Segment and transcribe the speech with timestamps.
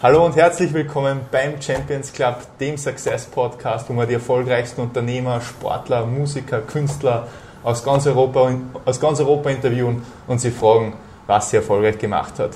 [0.00, 5.40] Hallo und herzlich willkommen beim Champions Club, dem Success Podcast, wo wir die erfolgreichsten Unternehmer,
[5.40, 7.26] Sportler, Musiker, Künstler
[7.64, 8.48] aus ganz Europa,
[8.84, 10.92] aus ganz Europa interviewen und sie fragen,
[11.26, 12.52] was sie erfolgreich gemacht hat.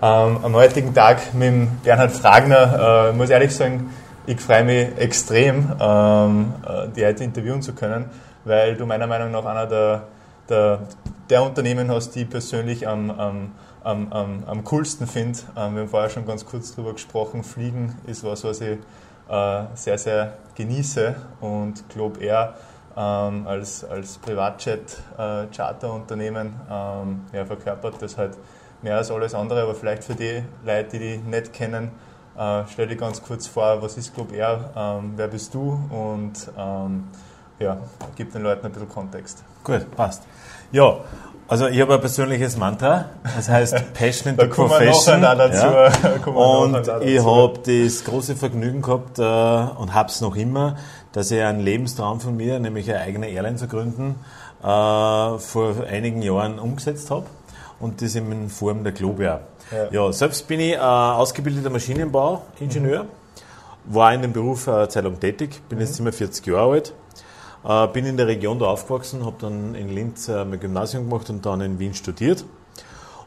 [0.00, 3.90] Ähm, am heutigen Tag mit Bernhard Fragner, äh, muss ehrlich sagen,
[4.28, 8.08] ich freue mich extrem, ähm, äh, die heute interviewen zu können,
[8.44, 10.02] weil du meiner Meinung nach einer der,
[10.48, 10.78] der,
[11.28, 13.50] der Unternehmen hast, die ich persönlich am, am
[13.84, 15.38] am, am, am coolsten finde.
[15.56, 18.78] Ähm, wir haben vorher schon ganz kurz darüber gesprochen, Fliegen ist was, was ich
[19.28, 22.20] äh, sehr, sehr genieße und glaube
[22.96, 28.38] ähm, als, als Privatjet-Charterunternehmen äh, ähm, ja, verkörpert das halt
[28.82, 31.90] mehr als alles andere, aber vielleicht für die Leute, die die nicht kennen,
[32.36, 36.50] äh, stell dir ganz kurz vor, was ist Club Air, ähm, wer bist du und
[36.56, 37.08] ähm,
[37.58, 37.78] ja,
[38.16, 39.44] gib den Leuten ein bisschen Kontext.
[39.62, 40.22] Gut, passt.
[40.72, 40.98] Ja,
[41.46, 45.20] also ich habe ein persönliches Mantra, das heißt Passion in the Profession.
[45.20, 46.26] Dazu, ja.
[46.26, 50.76] Und ich habe das große Vergnügen gehabt äh, und habe es noch immer,
[51.12, 54.16] dass ich einen Lebenstraum von mir, nämlich eine eigene Airline zu gründen,
[54.62, 57.26] äh, vor einigen Jahren umgesetzt habe.
[57.78, 59.40] Und das in Form der Globia.
[59.70, 60.06] Ja.
[60.06, 63.08] ja, selbst bin ich äh, ausgebildeter Maschinenbauingenieur, mhm.
[63.84, 65.84] war in dem Beruf äh, Zeit lang tätig, bin mhm.
[65.84, 66.94] jetzt immer 40 Jahre alt
[67.64, 71.30] äh, bin in der Region da aufgewachsen, habe dann in Linz äh, mein Gymnasium gemacht
[71.30, 72.44] und dann in Wien studiert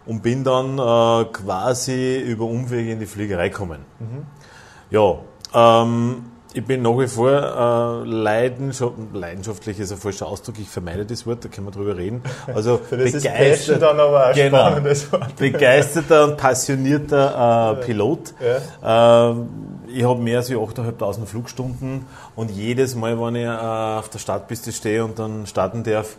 [0.05, 3.85] und bin dann äh, quasi über Umwege in die Fliegerei gekommen.
[3.99, 4.25] Mhm.
[4.89, 5.19] Ja,
[5.53, 11.05] ähm, ich bin nach wie vor äh, leidenschaft, leidenschaftlich ist ein falscher Ausdruck, ich vermeide
[11.05, 12.21] das Wort, da können wir drüber reden.
[12.53, 14.77] Also begeistert, dann aber genau,
[15.37, 18.33] begeisterter und passionierter äh, Pilot.
[18.83, 19.29] Ja.
[19.29, 19.49] Ähm,
[19.87, 24.71] ich habe mehr als 8.500 Flugstunden und jedes Mal, wenn ich äh, auf der Startpiste
[24.71, 26.17] stehe und dann starten darf,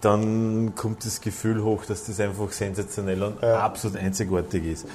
[0.00, 3.60] dann kommt das Gefühl hoch, dass das einfach sensationell und ja.
[3.60, 4.86] absolut einzigartig ist.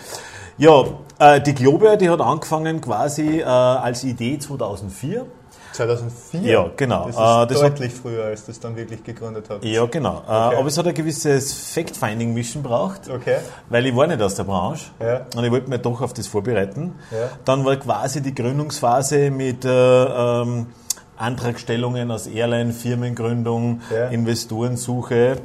[0.58, 0.86] Ja,
[1.20, 5.26] äh, die Globia, die hat angefangen quasi äh, als Idee 2004.
[5.74, 6.42] 2004?
[6.42, 7.08] Ja, genau.
[7.08, 9.64] Das ist äh, das deutlich hat, früher, als das dann wirklich gegründet hat.
[9.64, 10.24] Ja, genau.
[10.28, 10.56] Äh, okay.
[10.58, 13.38] aber es hat ein gewisses Fact-Finding-Mission braucht, okay.
[13.70, 15.26] weil ich war nicht aus der Branche ja.
[15.36, 16.96] und ich wollte mich doch auf das vorbereiten.
[17.12, 17.30] Ja.
[17.44, 20.68] Dann war quasi die Gründungsphase mit äh, ähm,
[21.18, 24.08] Antragstellungen aus Airline, Firmengründung, ja.
[24.08, 25.38] Investorensuche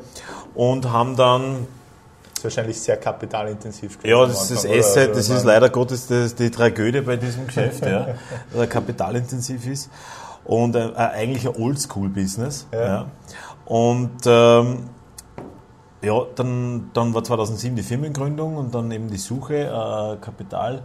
[0.54, 1.66] und haben dann
[2.34, 3.98] das ist wahrscheinlich sehr kapitalintensiv.
[4.02, 7.84] Ja, das ist das Asset, das ist leider Gottes das, die Tragödie bei diesem Geschäft,
[7.84, 8.14] ja,
[8.56, 9.90] er kapitalintensiv ist
[10.44, 12.66] und äh, eigentlich ein Oldschool-Business.
[12.72, 12.86] Ja.
[12.86, 13.06] ja.
[13.66, 14.88] Und ähm,
[16.02, 20.82] ja, dann, dann war 2007 die Firmengründung und dann eben die Suche, äh, Kapital.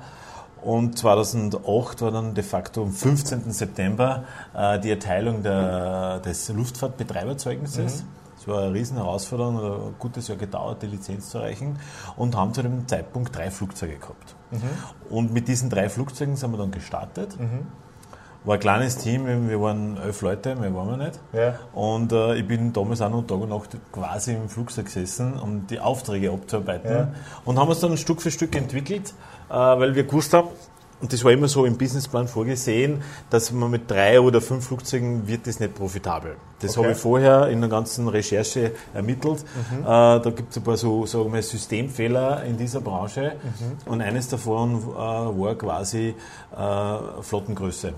[0.65, 3.51] Und 2008 war dann de facto am 15.
[3.51, 4.23] September
[4.55, 8.01] äh, die Erteilung der, des Luftfahrtbetreiberzeugnisses.
[8.01, 8.07] Mhm.
[8.35, 11.77] Es war eine riesen Herausforderung, ein gutes Jahr gedauert, die Lizenz zu erreichen
[12.17, 14.35] und haben zu dem Zeitpunkt drei Flugzeuge gehabt.
[14.49, 14.59] Mhm.
[15.15, 17.39] Und mit diesen drei Flugzeugen sind wir dann gestartet.
[17.39, 17.67] Mhm.
[18.45, 21.19] War ein kleines Team, wir waren elf Leute, mehr waren wir nicht.
[21.33, 21.55] Ja.
[21.73, 25.65] Und äh, ich bin damals auch noch Tag und Nacht quasi im Flugzeug gesessen, um
[25.65, 26.91] die Aufträge abzuarbeiten.
[26.91, 27.07] Ja.
[27.43, 29.13] Und haben uns dann Stück für Stück entwickelt,
[29.49, 30.49] äh, weil wir gewusst haben,
[31.01, 35.27] und das war immer so im Businessplan vorgesehen, dass man mit drei oder fünf Flugzeugen
[35.27, 36.35] wird das nicht profitabel.
[36.61, 36.85] Das okay.
[36.85, 39.43] habe ich vorher in der ganzen Recherche ermittelt.
[39.71, 39.81] Mhm.
[39.81, 43.91] Äh, da gibt es ein paar so sagen wir, Systemfehler in dieser Branche mhm.
[43.91, 46.13] und eines davon äh, war quasi
[46.55, 47.93] äh, Flottengröße.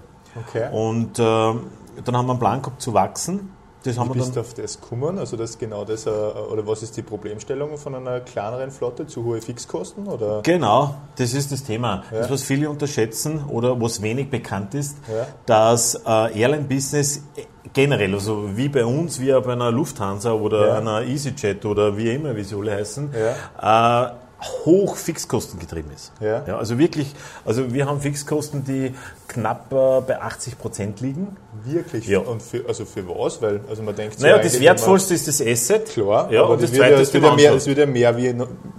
[0.45, 0.69] Okay.
[0.71, 3.51] Und äh, dann haben wir einen Plan gehabt zu wachsen
[3.87, 5.17] das haben Wie bist du auf das gekommen?
[5.17, 9.07] Also das genau das, äh, oder was ist die Problemstellung von einer kleineren Flotte?
[9.07, 10.07] Zu hohe Fixkosten?
[10.07, 10.41] Oder?
[10.43, 12.03] Genau, das ist das Thema.
[12.11, 12.19] Ja.
[12.19, 15.27] Das, was viele unterschätzen oder was wenig bekannt ist, ja.
[15.45, 17.23] dass äh, Airline-Business
[17.73, 20.77] generell, also wie bei uns, wie bei einer Lufthansa oder ja.
[20.77, 24.07] einer EasyJet oder wie immer, wie sie alle heißen, äh,
[24.65, 26.11] hoch Fixkosten getrieben ist.
[26.19, 26.43] Ja.
[26.45, 26.57] ja.
[26.57, 27.13] also wirklich,
[27.45, 28.93] also wir haben Fixkosten, die
[29.27, 31.35] knapp äh, bei 80 Prozent liegen.
[31.63, 32.07] Wirklich?
[32.07, 32.19] Ja.
[32.19, 33.41] Und für, also für was?
[33.41, 35.89] Weil, also man denkt Naja, das Wertvollste ist das Asset.
[35.89, 38.33] Klar, ja, aber das, wird ja, das, wird ja mehr, das wird ja mehr, wie,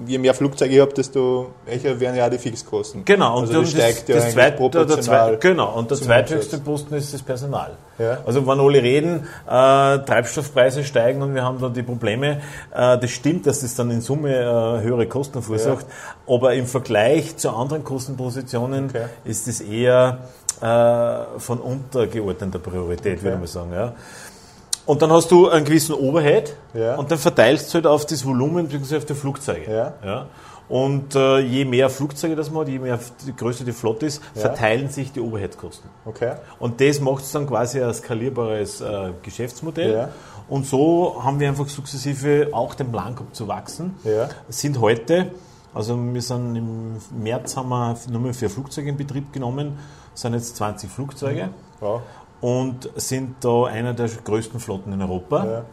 [0.06, 3.04] je mehr Flugzeuge ihr habt, desto welcher werden ja die Fixkosten.
[3.04, 5.30] Genau, und also das, steigt das, ja das zweit, proportional.
[5.30, 7.76] Der, genau, und der zweithöchste Posten ist das Personal.
[7.98, 8.18] Ja.
[8.24, 12.40] Also wenn alle reden, äh, Treibstoffpreise steigen und wir haben da die Probleme,
[12.72, 16.34] äh, das stimmt, dass das dann in Summe äh, höhere Kosten verursacht, ja.
[16.34, 19.06] aber im Vergleich zu anderen Kostenpositionen okay.
[19.24, 20.20] ist es eher
[20.60, 23.72] äh, von untergeordneter Priorität, würde man sagen.
[23.72, 23.94] Ja.
[24.86, 26.96] Und dann hast du einen gewissen Overhead ja.
[26.96, 28.96] und dann verteilst du halt auf das Volumen bzw.
[28.96, 29.70] auf die Flugzeuge.
[29.70, 29.92] Ja.
[30.04, 30.26] ja.
[30.68, 34.22] Und äh, je mehr Flugzeuge das man hat, je mehr die größer die Flotte ist,
[34.34, 34.42] ja.
[34.42, 35.88] verteilen sich die Overhead-Kosten.
[36.04, 36.34] Okay.
[36.58, 39.92] Und das macht es dann quasi ein skalierbares äh, Geschäftsmodell.
[39.92, 40.08] Ja.
[40.48, 43.94] Und so haben wir einfach sukzessive auch den Plan gehabt zu wachsen.
[44.04, 44.28] Ja.
[44.48, 45.30] Sind heute
[45.74, 49.78] Also wir sind im März haben wir nur für Flugzeuge in Betrieb genommen,
[50.18, 51.50] sind jetzt 20 Flugzeuge
[51.80, 52.02] ja.
[52.40, 55.44] und sind da einer der größten Flotten in Europa.
[55.44, 55.64] Ja.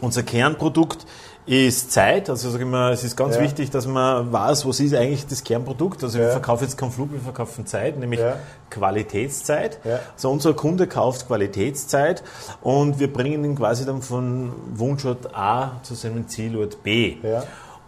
[0.00, 1.06] Unser Kernprodukt
[1.46, 2.28] ist Zeit.
[2.30, 3.42] Also sage ich mal, es ist ganz ja.
[3.42, 6.02] wichtig, dass man weiß, was ist eigentlich das Kernprodukt.
[6.02, 6.24] Also ja.
[6.24, 8.36] wir verkaufen jetzt keinen Flug, wir verkaufen Zeit, nämlich ja.
[8.70, 9.78] Qualitätszeit.
[10.14, 12.24] Also unser Kunde kauft Qualitätszeit
[12.62, 17.16] und wir bringen ihn quasi dann von Wunschort A zu seinem Zielort B.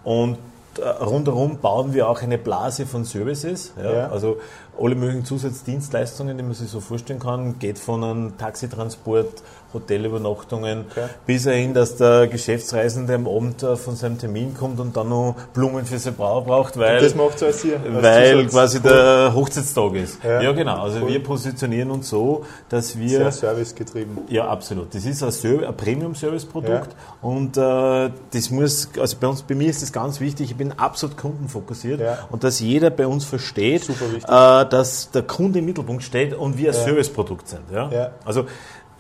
[0.05, 0.39] Und
[0.79, 3.73] äh, rundherum bauen wir auch eine Blase von Services.
[4.11, 4.39] Also
[4.79, 9.43] alle möglichen Zusatzdienstleistungen, die man sich so vorstellen kann, geht von einem Taxitransport
[9.77, 11.07] Hotelübernachtungen, okay.
[11.25, 15.37] bis hin, dass der Geschäftsreisende am Abend äh, von seinem Termin kommt und dann noch
[15.55, 18.91] Blumen für seine Braut braucht, weil, das macht als hier, weil quasi cool.
[18.91, 20.25] der Hochzeitstag ist.
[20.25, 20.83] Ja, ja genau.
[20.83, 21.09] Also cool.
[21.09, 23.09] wir positionieren uns so, dass wir...
[23.09, 24.19] Sehr servicegetrieben.
[24.29, 24.95] Ja, absolut.
[24.95, 27.29] Das ist ein, ein Premium-Service-Produkt ja.
[27.29, 30.73] und äh, das muss, also bei uns, bei mir ist das ganz wichtig, ich bin
[30.73, 32.19] absolut kundenfokussiert ja.
[32.31, 36.71] und dass jeder bei uns versteht, äh, dass der Kunde im Mittelpunkt steht und wir
[36.71, 37.71] ein Serviceprodukt sind.
[37.73, 38.13] Ja?
[38.25, 38.47] Also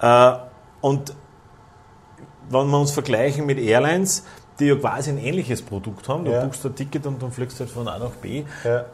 [0.00, 0.32] äh,
[0.80, 1.14] und
[2.48, 4.24] wenn wir uns vergleichen mit Airlines,
[4.58, 6.44] die ja quasi ein ähnliches Produkt haben, du ja.
[6.44, 8.84] buchst ein Ticket und dann fliegst du halt von A nach B, ja.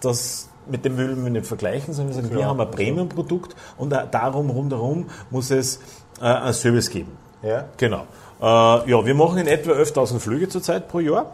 [0.00, 3.90] das, mit dem wollen wir nicht vergleichen, sondern wir sagen, wir haben ein Premium-Produkt und
[3.90, 5.80] darum rundherum muss es
[6.20, 7.16] äh, einen Service geben.
[7.42, 7.66] Ja.
[7.76, 8.06] Genau.
[8.40, 11.32] Äh, ja, wir machen in etwa 11.000 Flüge zurzeit pro Jahr,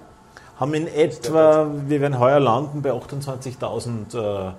[0.58, 4.52] haben in etwa, wir werden heuer landen bei 28.000 äh,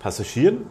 [0.00, 0.66] Passagieren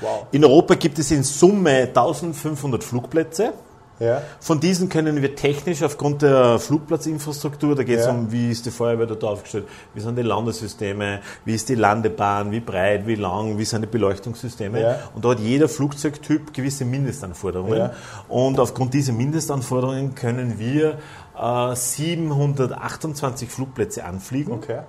[0.00, 0.26] Wow.
[0.32, 3.52] In Europa gibt es in Summe 1500 Flugplätze.
[4.00, 4.22] Ja.
[4.40, 8.10] Von diesen können wir technisch aufgrund der Flugplatzinfrastruktur, da geht es ja.
[8.10, 12.50] um, wie ist die Feuerwehr dort aufgestellt, wie sind die Landesysteme, wie ist die Landebahn,
[12.50, 14.80] wie breit, wie lang, wie sind die Beleuchtungssysteme.
[14.80, 14.98] Ja.
[15.14, 17.90] Und da hat jeder Flugzeugtyp gewisse Mindestanforderungen.
[18.28, 20.98] Und aufgrund dieser Mindestanforderungen können wir
[21.38, 24.52] äh, 728 Flugplätze anfliegen.
[24.52, 24.80] Okay.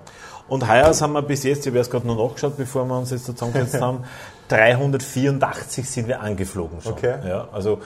[0.48, 3.10] Und heuer haben wir bis jetzt, ich habe erst gerade noch nachgeschaut, bevor wir uns
[3.10, 4.04] jetzt zusammengesetzt haben,
[4.48, 6.92] 384 sind wir angeflogen schon.
[6.92, 7.16] Okay.
[7.26, 7.80] Ja, also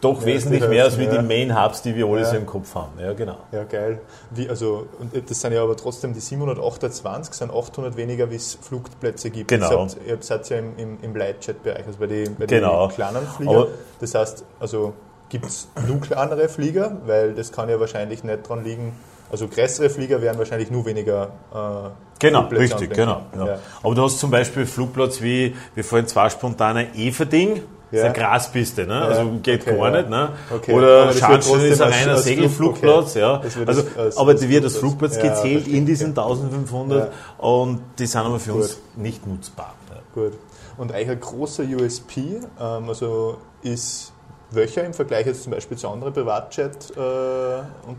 [0.00, 1.16] doch ja, wesentlich mehr als wie ja.
[1.16, 2.30] die Main Hubs, die wir alle ja.
[2.30, 2.92] so im Kopf haben.
[3.00, 3.38] Ja, genau.
[3.50, 4.00] Ja, geil.
[4.30, 4.86] Wie, also,
[5.26, 9.48] das sind ja aber trotzdem die 728, sind 800 weniger, wie es Flugplätze gibt.
[9.48, 9.86] Genau.
[10.06, 12.88] Ihr seid ja im, im, im Lightjet-Bereich, also bei den, bei genau.
[12.88, 13.68] kleinen Fliegern.
[14.00, 14.92] Das heißt, also
[15.28, 18.92] gibt es nur kleinere Flieger, weil das kann ja wahrscheinlich nicht dran liegen,
[19.30, 21.30] also größere Flieger werden wahrscheinlich nur weniger.
[21.52, 23.22] Äh, genau, richtig, genau.
[23.36, 23.46] Ja.
[23.46, 23.58] Ja.
[23.82, 27.56] Aber du hast zum Beispiel Flugplatz wie, wir fahren zwei spontane Everding.
[27.56, 27.62] Ja.
[27.90, 29.00] Das ist eine Graspiste, ne?
[29.00, 30.10] also geht okay, gar nicht.
[30.10, 30.30] Ne?
[30.52, 30.72] Okay.
[30.72, 33.10] Oder Schanzen ist ein reiner Segelflugplatz.
[33.12, 33.20] Okay.
[33.20, 33.42] Ja.
[33.64, 38.40] Also, als, aber die wird als Flugplatz gezählt in diesen 1500 und die sind aber
[38.40, 38.62] für Gut.
[38.62, 39.74] uns nicht nutzbar.
[40.14, 40.32] Gut.
[40.78, 44.12] Und eigentlich ein großer USP ähm, also ist
[44.50, 46.92] welcher im Vergleich jetzt zum Beispiel zu anderen Privatjet?
[46.96, 47.00] Äh,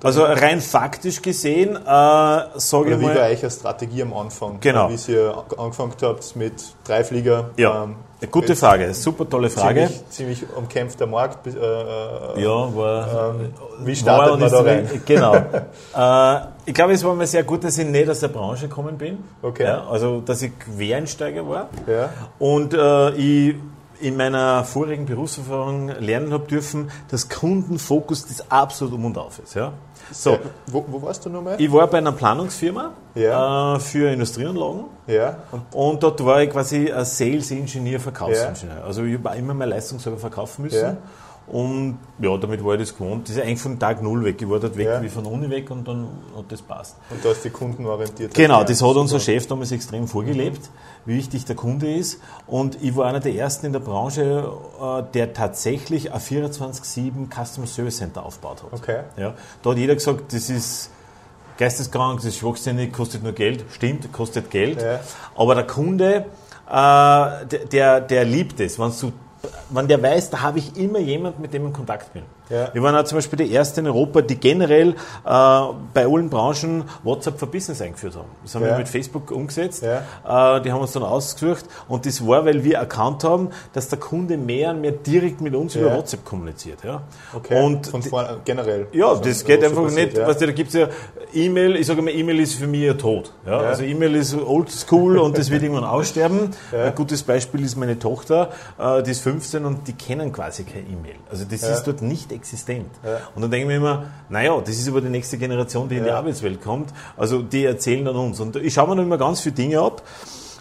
[0.03, 2.99] also rein faktisch gesehen, äh, sage ich mal.
[2.99, 4.59] Wie war eure Strategie am Anfang?
[4.59, 4.89] Genau.
[4.89, 6.53] Wie ihr angefangen habt mit
[6.85, 7.49] drei Flieger.
[7.57, 7.83] Ja.
[7.83, 7.95] Ähm,
[8.31, 9.81] Gute Frage, super tolle Frage.
[10.09, 11.45] Ziemlich, ziemlich umkämpfter Markt.
[11.45, 13.35] Äh, äh ja, war.
[13.35, 13.53] Ähm,
[13.85, 14.89] wie startet man da rein?
[15.05, 15.35] Genau.
[15.95, 18.97] äh, ich glaube, es war mir sehr gut, dass ich nicht aus der Branche gekommen
[18.97, 19.19] bin.
[19.43, 19.65] Okay.
[19.65, 21.69] Ja, also, dass ich Quereinsteiger war.
[21.85, 22.09] Ja.
[22.39, 23.55] Und äh, ich
[23.99, 29.55] in meiner vorigen Berufserfahrung lernen habe dürfen, dass Kundenfokus das absolut um und auf ist.
[29.55, 29.73] Ja?
[30.11, 31.59] So, ja, wo, wo, warst du nochmal?
[31.59, 33.75] Ich war bei einer Planungsfirma ja.
[33.75, 34.85] äh, für Industrieanlagen.
[35.07, 35.37] Ja.
[35.51, 38.85] Und, und, dort war ich quasi ein Sales Engineer, Verkaufsingenieur.
[38.85, 40.97] Also ich habe immer meine Leistung selber verkaufen müssen.
[41.47, 43.29] Und ja, damit war ich das gewohnt.
[43.29, 44.41] Das ist eigentlich von Tag Null weg.
[44.41, 45.01] Ich war dort weg ja.
[45.01, 46.97] wie von der Uni weg und dann hat das passt.
[47.09, 48.33] Und da hast die Kunden orientiert.
[48.33, 51.09] Genau, das hat unser Chef damals extrem vorgelebt, mhm.
[51.09, 52.19] wie wichtig der Kunde ist.
[52.47, 54.51] Und ich war einer der ersten in der Branche,
[54.81, 58.73] äh, der tatsächlich ein 24-7 Customer Service Center aufgebaut hat.
[58.81, 59.03] Okay.
[59.15, 60.91] Ja, da hat jeder gesagt, das ist
[61.57, 63.63] geisteskrank, das ist schwachsinnig, kostet nur Geld.
[63.71, 64.81] Stimmt, kostet Geld.
[64.81, 64.99] Ja.
[65.35, 66.25] Aber der Kunde,
[66.69, 69.13] äh, der, der liebt es, wenn du
[69.69, 72.23] wenn der weiß, da habe ich immer jemand, mit dem ich in Kontakt bin.
[72.49, 72.73] Ja.
[72.73, 74.93] Wir waren auch zum Beispiel die Ersten in Europa, die generell äh,
[75.25, 78.29] bei allen Branchen WhatsApp for Business eingeführt haben.
[78.43, 78.69] Das haben ja.
[78.69, 79.83] wir mit Facebook umgesetzt.
[79.83, 80.57] Ja.
[80.57, 83.99] Äh, die haben uns dann ausgesucht und das war, weil wir erkannt haben, dass der
[83.99, 86.83] Kunde mehr und mehr direkt mit uns über WhatsApp kommuniziert.
[86.83, 87.01] Ja.
[87.33, 87.61] Okay.
[87.61, 88.87] Und Von vorne, generell.
[88.91, 90.27] Ja, das geht einfach passiert, nicht.
[90.27, 90.87] Weißt du, da gibt es ja
[91.33, 93.33] E-Mail, ich sage mal, E-Mail ist für mich ja tot.
[93.45, 93.59] Ja.
[93.59, 96.51] Also E-Mail ist old school und das wird irgendwann aussterben.
[96.71, 100.85] Ein gutes Beispiel ist meine Tochter, äh, die ist 15 und die kennen quasi kein
[100.87, 101.15] E-Mail.
[101.29, 102.89] Also das ist dort nicht existent.
[103.03, 103.19] Ja.
[103.35, 106.05] Und dann denke ich mir immer, naja, das ist aber die nächste Generation, die in
[106.05, 106.93] die Arbeitswelt kommt.
[107.17, 108.39] Also die erzählen dann uns.
[108.39, 110.01] Und ich schaue mir noch immer ganz viele Dinge ab.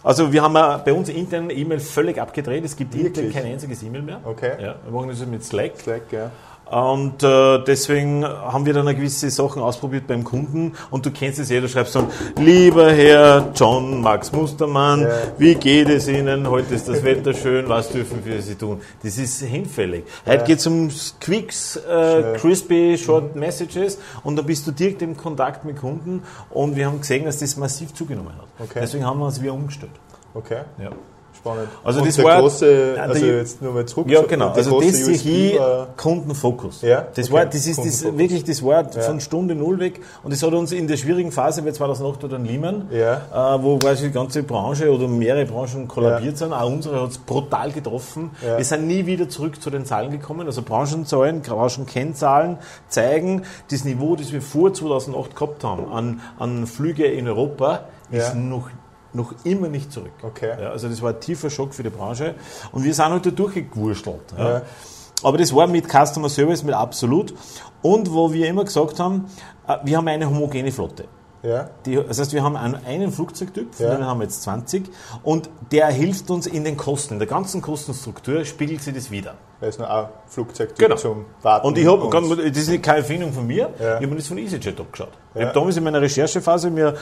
[0.03, 2.65] Also wir haben bei uns intern E-Mail völlig abgedreht.
[2.65, 4.21] Es gibt intern kein einziges E-Mail mehr.
[4.25, 4.53] Okay.
[4.61, 5.73] Ja, wir machen das mit Slack.
[5.81, 6.31] Slack, ja.
[6.71, 10.73] Und äh, deswegen haben wir dann eine gewisse Sachen ausprobiert beim Kunden.
[10.91, 12.09] Und du kennst es ja, du schreibst dann,
[12.41, 15.09] lieber Herr John Max Mustermann, ja.
[15.39, 16.51] wie geht es Ihnen?
[16.51, 18.81] Heute ist das Wetter schön, was dürfen wir Sie tun?
[19.05, 20.05] Das ist hinfällig.
[20.25, 20.33] Ja.
[20.33, 23.41] Heute geht es um Quicks, äh, crispy, short mhm.
[23.41, 27.39] messages und da bist du direkt im Kontakt mit Kunden und wir haben gesehen, dass
[27.39, 28.47] das massiv zugenommen hat.
[28.59, 28.81] Okay.
[28.83, 29.93] Deswegen haben wir uns wieder umgestellt.
[30.35, 30.63] Okay.
[30.83, 30.91] Ja
[31.47, 31.69] spannend.
[31.85, 34.09] Also und das war große, also jetzt nur mal zurück.
[34.11, 34.51] Ja, genau.
[34.51, 36.83] Also das hier Kundenfokus.
[36.83, 37.07] Ja?
[37.15, 37.35] Das okay.
[37.35, 39.03] war, das ist das, wirklich das Wort ja.
[39.03, 40.01] von Stunde Null weg.
[40.23, 43.55] Und das hat uns in der schwierigen Phase wie 2008 oder in Lehman, ja.
[43.57, 46.37] äh, wo quasi die ganze Branche oder mehrere Branchen kollabiert ja.
[46.37, 48.31] sind, auch unsere hat es brutal getroffen.
[48.41, 50.47] Wir sind nie wieder zurück zu den Zahlen gekommen.
[50.47, 57.07] Also Branchenzahlen, Branchenkennzahlen zeigen, das Niveau, das wir vor 2008 gehabt haben an, an Flüge
[57.07, 58.71] in Europa, ist noch
[59.17, 60.13] noch immer nicht zurück.
[60.23, 60.55] Okay.
[60.61, 62.35] Ja, also das war ein tiefer Schock für die Branche
[62.73, 64.35] und wir sind halt da durchgewurschtelt.
[64.37, 64.51] Ja.
[64.51, 64.63] Ja.
[65.23, 67.35] Aber das war mit Customer Service, mit absolut.
[67.83, 69.27] Und wo wir immer gesagt haben,
[69.67, 71.07] äh, wir haben eine homogene Flotte.
[71.43, 71.71] Ja.
[71.85, 73.95] Die, das heißt, wir haben einen Flugzeugtyp, von ja.
[73.95, 74.91] dem haben wir jetzt 20,
[75.23, 77.15] und der hilft uns in den Kosten.
[77.15, 79.35] In der ganzen Kostenstruktur spiegelt sich das wieder.
[79.61, 80.97] Das ist nur ein Flugzeugtyp genau.
[80.97, 81.67] zum Warten.
[81.67, 83.91] Und ich habe, das ist keine Erfindung von mir, ja.
[83.91, 85.11] ich habe mir das von EasyJet abgeschaut.
[85.35, 85.41] Ja.
[85.41, 86.95] Ich habe damals in meiner Recherchephase mir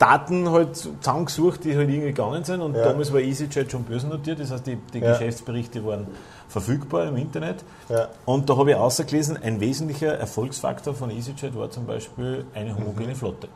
[0.00, 2.62] Daten halt zusammengesucht, die halt irgendwie gegangen sind.
[2.62, 2.84] Und ja.
[2.84, 5.12] damals war EasyJet schon börsennotiert, das heißt, die, die ja.
[5.12, 6.06] Geschäftsberichte waren
[6.48, 7.62] verfügbar im Internet.
[7.90, 8.08] Ja.
[8.24, 13.08] Und da habe ich außergelesen, ein wesentlicher Erfolgsfaktor von EasyJet war zum Beispiel eine homogene
[13.08, 13.16] mhm.
[13.16, 13.48] Flotte.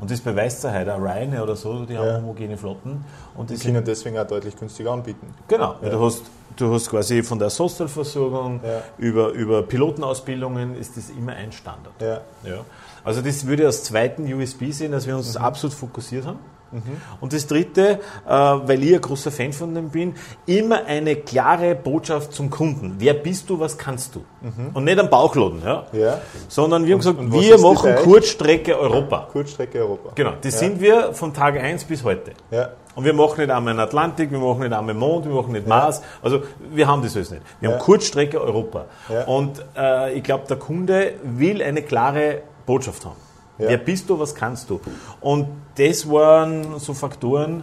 [0.00, 0.94] Und das beweist ja heute.
[0.96, 3.04] Ryanair oder so, die haben homogene Flotten.
[3.36, 5.34] Und die, die können deswegen auch deutlich günstiger anbieten.
[5.48, 5.76] Genau.
[5.82, 5.90] Ja.
[5.90, 6.22] Du, hast,
[6.56, 8.82] du hast quasi von der Hostelversorgung ja.
[8.98, 11.94] über, über Pilotenausbildungen ist das immer ein Standard.
[12.00, 12.20] Ja.
[12.44, 12.64] Ja.
[13.02, 15.44] Also das würde ich als zweiten USB sehen, dass wir uns mhm.
[15.44, 16.38] absolut fokussiert haben.
[16.70, 17.00] Mhm.
[17.20, 20.14] Und das Dritte, äh, weil ich ein großer Fan von dem bin,
[20.46, 22.96] immer eine klare Botschaft zum Kunden.
[22.98, 24.24] Wer bist du, was kannst du?
[24.40, 24.70] Mhm.
[24.74, 25.86] Und nicht am Bauchladen, ja?
[25.92, 26.20] ja.
[26.48, 29.28] sondern wir haben gesagt, und wir machen Kurzstrecke Europa.
[29.32, 30.10] Kurzstrecke Europa.
[30.14, 30.60] Genau, das ja.
[30.60, 32.32] sind wir von Tag 1 bis heute.
[32.50, 32.70] Ja.
[32.94, 35.68] Und wir machen nicht einmal den Atlantik, wir machen nicht einmal Mond, wir machen nicht
[35.68, 36.02] Mars.
[36.20, 37.42] Also wir haben das alles nicht.
[37.60, 38.86] Wir haben Kurzstrecke Europa.
[39.26, 43.27] Und äh, ich glaube, der Kunde will eine klare Botschaft haben.
[43.58, 43.68] Ja.
[43.68, 44.80] Wer bist du, was kannst du?
[45.20, 47.62] Und das waren so Faktoren,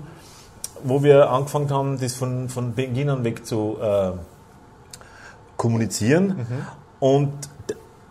[0.84, 4.12] wo wir angefangen haben, das von, von Beginn an weg zu äh,
[5.58, 6.28] kommunizieren.
[6.28, 6.66] Mhm.
[7.00, 7.34] Und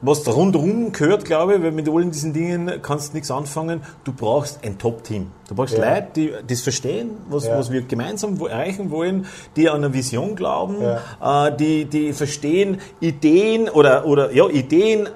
[0.07, 3.81] was da rundherum gehört, glaube ich, weil mit allen diesen Dingen kannst du nichts anfangen.
[4.05, 5.31] Du brauchst ein Top-Team.
[5.49, 5.95] Du brauchst ja.
[5.95, 7.59] Leute, die das verstehen, was, ja.
[7.59, 9.25] was wir gemeinsam erreichen wollen,
[9.57, 11.47] die an eine Vision glauben, ja.
[11.47, 15.09] äh, die, die verstehen Ideen oder, oder ja, Ideen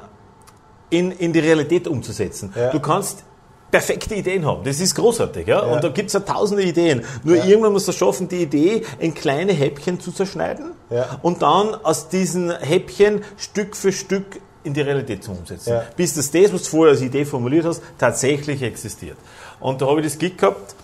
[0.90, 2.52] in, in die Realität umzusetzen.
[2.57, 2.71] Ja.
[2.71, 3.25] Du kannst
[3.71, 4.64] perfekte Ideen haben.
[4.64, 5.66] Das ist großartig, ja.
[5.66, 5.73] ja.
[5.73, 7.04] Und da gibt es ja tausende Ideen.
[7.23, 7.45] Nur ja.
[7.45, 11.18] irgendwann muss du schaffen, die Idee in kleine Häppchen zu zerschneiden ja.
[11.23, 15.80] und dann aus diesen Häppchen Stück für Stück in die Realität zu umsetzen.
[15.97, 19.16] Bis das, das, was du vorher als Idee formuliert hast, tatsächlich existiert.
[19.61, 20.75] Und da habe ich das Glück gehabt,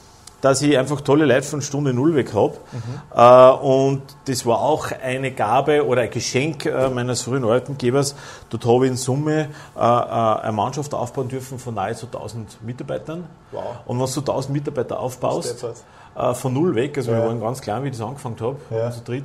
[0.44, 2.58] dass ich einfach tolle Leute von Stunde Null weg habe.
[2.70, 3.16] Mhm.
[3.16, 8.14] Äh, und das war auch eine Gabe oder ein Geschenk äh, meines frühen Arbeitgebers.
[8.50, 13.24] Dort habe ich in Summe äh, eine Mannschaft aufbauen dürfen von nahezu 1000 Mitarbeitern.
[13.52, 13.62] Wow.
[13.86, 15.64] Und wenn du 1000 Mitarbeiter aufbaust,
[16.34, 17.18] von Null weg, also ja.
[17.18, 18.90] wir waren ganz klein, wie ich das angefangen habe, ja.
[18.92, 19.24] zu dritt,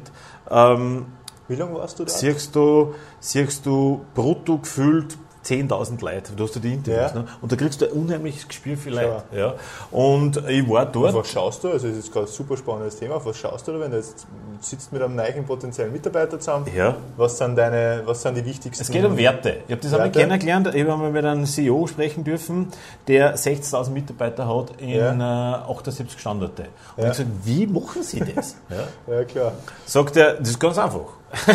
[0.50, 1.06] ähm,
[1.48, 2.10] wie lange warst du da?
[2.10, 5.16] Siehst du, siehst du brutto gefühlt
[5.46, 7.20] 10.000 Leute, du hast ja die Interviews, ja.
[7.22, 7.28] ne?
[7.42, 9.24] und da kriegst du ein unheimliches Gespür für Leute.
[9.32, 9.54] Ja.
[9.92, 11.16] Und ich war dort.
[11.16, 11.70] Auf was schaust du?
[11.70, 13.16] Also, es ist gerade ein super spannendes Thema.
[13.16, 14.28] Auf was schaust du, wenn du jetzt
[14.62, 16.68] sitzt mit einem neuen potenziellen Mitarbeiter zusammen?
[16.76, 16.96] Ja.
[17.16, 18.84] Was sind deine, was sind die wichtigsten?
[18.84, 19.62] Es geht um Werte.
[19.68, 20.68] Ich habe das einmal kennengelernt.
[20.74, 22.68] Ich habe einmal mit einem CEO sprechen dürfen,
[23.08, 25.66] der 60.000 Mitarbeiter hat in ja.
[25.68, 26.64] 78 äh, Standorte.
[26.98, 27.12] Und ja.
[27.12, 28.56] ich gesagt, wie machen Sie das?
[28.70, 29.14] ja.
[29.16, 29.54] ja, klar.
[29.86, 31.20] Sagt er, das ist ganz einfach.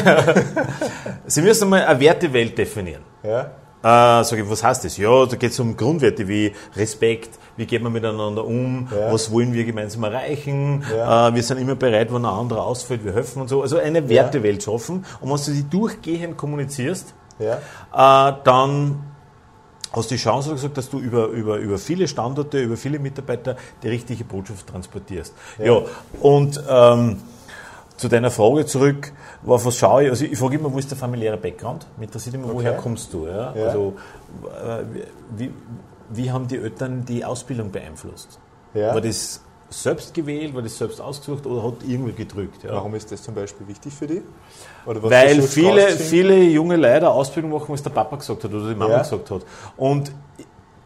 [1.26, 3.02] Sie müssen mal eine Wertewelt definieren.
[3.22, 3.50] Ja.
[3.84, 4.96] Äh, sage ich, was heißt das?
[4.96, 9.12] Ja, da geht es um Grundwerte wie Respekt, wie geht man miteinander um, ja.
[9.12, 11.28] was wollen wir gemeinsam erreichen, ja.
[11.28, 13.60] äh, wir sind immer bereit, wenn ein anderer ausfällt, wir helfen und so.
[13.60, 15.04] Also eine Wertewelt schaffen.
[15.20, 17.56] Und wenn du sie durchgehend kommunizierst, äh,
[17.92, 19.02] dann
[19.92, 23.56] hast du die Chance gesagt, dass du über, über, über viele Standorte, über viele Mitarbeiter
[23.82, 25.34] die richtige Botschaft transportierst.
[25.58, 25.82] Ja, ja
[26.22, 27.18] und ähm,
[27.96, 29.12] zu deiner Frage zurück,
[29.46, 30.10] auf was schaue ich?
[30.10, 31.86] Also ich frage immer, wo ist der familiäre Background?
[31.96, 33.26] Mich interessiert immer, woher kommst du?
[33.26, 33.54] Ja?
[33.54, 33.66] ja.
[33.66, 33.94] Also
[34.44, 34.82] äh,
[35.36, 35.50] wie,
[36.10, 38.38] wie haben die Eltern die Ausbildung beeinflusst?
[38.74, 38.94] Ja.
[38.94, 42.62] War das selbst gewählt, war das selbst ausgesucht oder hat irgendwie gedrückt?
[42.64, 42.72] Ja?
[42.72, 44.22] Warum ist das zum Beispiel wichtig für dich?
[44.84, 48.98] Weil viele, viele junge Leute Ausbildung machen, was der Papa gesagt hat oder die Mama
[48.98, 49.42] gesagt hat.
[49.76, 50.12] Und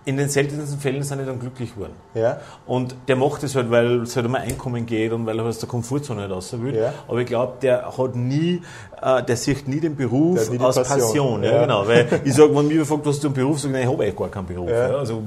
[0.09, 1.93] in den seltensten Fällen sind die dann glücklich geworden.
[2.15, 2.41] Ja.
[2.67, 5.45] Und der macht es halt, weil es halt um ein Einkommen geht und weil er
[5.45, 6.77] aus der Komfortzone nicht raus will.
[6.77, 6.95] Ja.
[7.07, 8.63] Aber ich glaube, der hat nie,
[9.03, 10.99] äh, der sieht nie den Beruf nie aus Passion.
[10.99, 11.53] Passion ja.
[11.53, 11.63] ja.
[11.63, 11.87] genau.
[11.87, 14.17] Weil ich sage, wenn mich fragt, was du einen Beruf sagst, nein, ich habe eigentlich
[14.17, 14.71] gar keinen Beruf.
[14.71, 14.97] Ja.
[14.97, 15.23] Also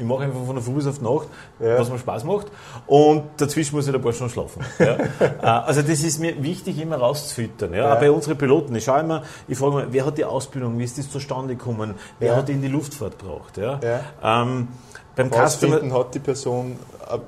[0.00, 1.28] ich mache einfach von der Früh bis auf die Nacht,
[1.60, 1.78] ja.
[1.78, 2.46] was mir Spaß macht.
[2.86, 4.64] Und dazwischen muss ich ein paar Stunden schlafen.
[4.80, 4.96] Ja.
[5.20, 7.74] Äh, also das ist mir wichtig, immer rauszufüttern.
[7.74, 7.94] Ja.
[7.94, 8.74] Auch bei unseren Piloten.
[8.74, 11.94] Ich schaue immer, ich frage mal, wer hat die Ausbildung, wie ist das zustande gekommen,
[12.18, 13.58] wer hat die in die Luftfahrt gebracht.
[13.58, 13.78] Ja.
[14.22, 14.68] Ähm,
[15.14, 16.76] beim Customer hat die Person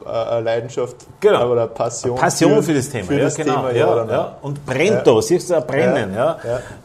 [0.04, 1.50] eine Leidenschaft genau.
[1.50, 3.06] oder eine Passion, Passion für, für das Thema.
[3.06, 3.54] Für ja, das genau.
[3.56, 4.36] Thema, ja, ja.
[4.42, 6.14] Und brennt da, siehst du, brennen.
[6.14, 6.38] Ja.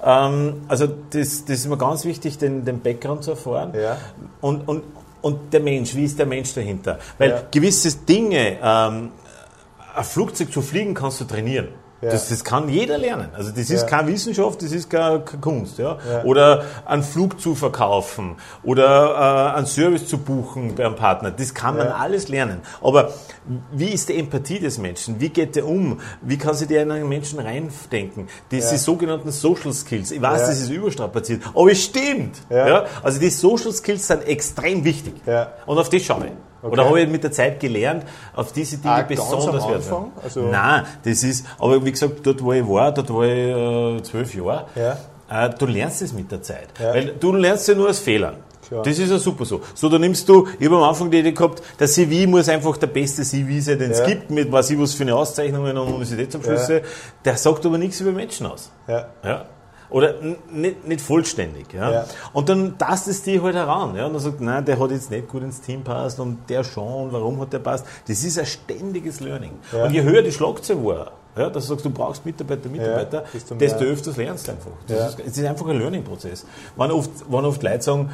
[0.03, 3.73] Ähm, also das, das ist mir ganz wichtig, den, den Background zu erfahren.
[4.41, 4.83] Und, und,
[5.27, 6.99] und der Mensch, wie ist der Mensch dahinter?
[7.17, 9.11] Weil gewisse Dinge, ähm,
[9.93, 11.67] ein Flugzeug zu fliegen kannst du trainieren.
[12.01, 12.11] Ja.
[12.11, 13.29] Das, das kann jeder lernen.
[13.33, 13.87] Also das ist ja.
[13.87, 15.79] keine Wissenschaft, das ist keine, keine Kunst.
[15.79, 15.97] Ja?
[16.09, 16.23] ja?
[16.23, 21.31] Oder einen Flug zu verkaufen oder äh, einen Service zu buchen bei einem Partner.
[21.31, 22.61] Das kann man alles lernen.
[22.81, 23.13] Aber
[23.71, 25.19] wie ist die Empathie des Menschen?
[25.19, 25.99] Wie geht der um?
[26.21, 28.27] Wie kann sich der in einen Menschen reindenken?
[28.51, 30.11] Diese sogenannten Social Skills.
[30.11, 32.37] Ich weiß, das ist überstrapaziert, aber es stimmt.
[32.49, 32.85] Ja?
[33.01, 35.15] Also die Social Skills sind extrem wichtig.
[35.65, 36.46] Und auf das schaue ich.
[36.61, 36.73] Okay.
[36.73, 38.03] Oder habe ich mit der Zeit gelernt,
[38.35, 40.05] auf diese Dinge ah, besonders wertvoll?
[40.23, 44.03] Also Nein, das ist, aber wie gesagt, dort wo ich war, dort war ich äh,
[44.03, 45.45] zwölf Jahre, ja.
[45.45, 46.69] äh, du lernst es mit der Zeit.
[46.79, 46.93] Ja.
[46.93, 48.37] Weil du lernst ja nur aus Fehlern.
[48.67, 48.83] Klar.
[48.83, 49.61] Das ist ja super so.
[49.75, 52.75] So, da nimmst du, ich habe am Anfang die Idee gehabt, der CV muss einfach
[52.75, 54.05] der beste CV sein, den es ja.
[54.07, 56.73] gibt, mit was ich was für eine Auszeichnungen und Universitätsabschlüsse.
[56.79, 56.81] Ja.
[57.23, 58.71] Der sagt aber nichts über Menschen aus.
[58.87, 59.07] Ja.
[59.23, 59.45] ja.
[59.89, 60.15] Oder
[60.51, 61.73] nicht, nicht vollständig.
[61.73, 61.91] Ja?
[61.91, 62.05] ja.
[62.33, 63.95] Und dann tastet die halt heran.
[63.95, 64.07] Ja?
[64.07, 67.11] Und dann sagt, nein, der hat jetzt nicht gut ins Team passt und der schon,
[67.11, 67.85] warum hat der passt.
[68.07, 69.53] Das ist ein ständiges Learning.
[69.71, 69.85] Ja.
[69.85, 73.55] Und je höher die Schlagzeile war, ja, dass du sagst, du brauchst Mitarbeiter, Mitarbeiter, ja,
[73.55, 74.71] desto öfters lernst du einfach.
[74.87, 76.45] Das ist, es ist einfach ein Learning-Prozess.
[76.75, 78.09] Wenn oft, wenn oft Leute sagen,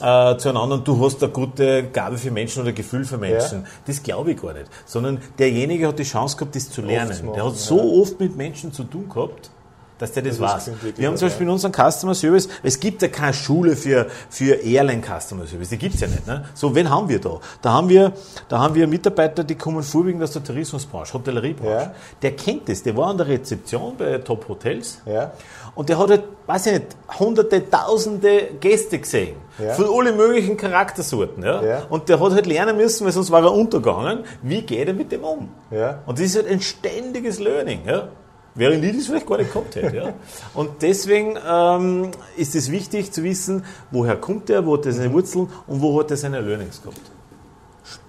[0.00, 3.62] äh, zueinander und du hast eine gute Gabe für Menschen oder Gefühl für Menschen.
[3.62, 3.68] Ja.
[3.86, 4.66] Das glaube ich gar nicht.
[4.86, 7.10] Sondern derjenige hat die Chance gehabt, das zu lernen.
[7.10, 8.02] Machen, der hat so ja.
[8.02, 9.50] oft mit Menschen zu tun gehabt,
[9.98, 10.70] dass der das, das weiß.
[10.96, 14.54] Wir haben zum Beispiel in unserem Customer Service, es gibt ja keine Schule für, für
[14.54, 16.26] Airline Customer Service, die gibt es ja nicht.
[16.26, 16.44] Ne?
[16.54, 17.40] So, wen haben wir da?
[17.62, 18.12] Da haben wir,
[18.48, 21.70] da haben wir Mitarbeiter, die kommen vorwiegend aus der Tourismusbranche, Hotelleriebranche.
[21.70, 21.94] Ja.
[22.22, 25.32] Der kennt das, der war an der Rezeption bei Top Hotels ja.
[25.74, 26.86] und der hat halt, weiß ich nicht,
[27.18, 29.36] hunderte, tausende Gäste gesehen.
[29.58, 29.74] Ja.
[29.74, 31.44] Von allen möglichen Charaktersorten.
[31.44, 31.62] Ja?
[31.62, 31.82] ja?
[31.88, 35.12] Und der hat halt lernen müssen, weil sonst war er untergegangen, wie geht er mit
[35.12, 35.48] dem um.
[35.70, 36.00] Ja.
[36.06, 37.82] Und das ist halt ein ständiges Learning.
[37.86, 38.08] Ja?
[38.56, 39.96] Während ich das vielleicht gar nicht gehabt hätte.
[39.96, 40.12] Ja.
[40.54, 45.08] Und deswegen ähm, ist es wichtig zu wissen, woher kommt er, wo hat er seine
[45.08, 45.14] mhm.
[45.14, 47.00] Wurzeln und wo hat er seine Learnings gehabt.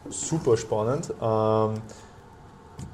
[0.10, 1.10] Super spannend.
[1.10, 1.81] Ähm,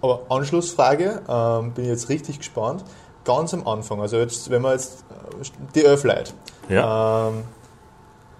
[0.02, 2.86] aber Anschlussfrage, ähm, bin ich jetzt richtig gespannt.
[3.26, 6.34] Ganz am Anfang, also jetzt, wenn man jetzt äh, die Öffleit,
[6.70, 7.28] ja.
[7.28, 7.44] ähm,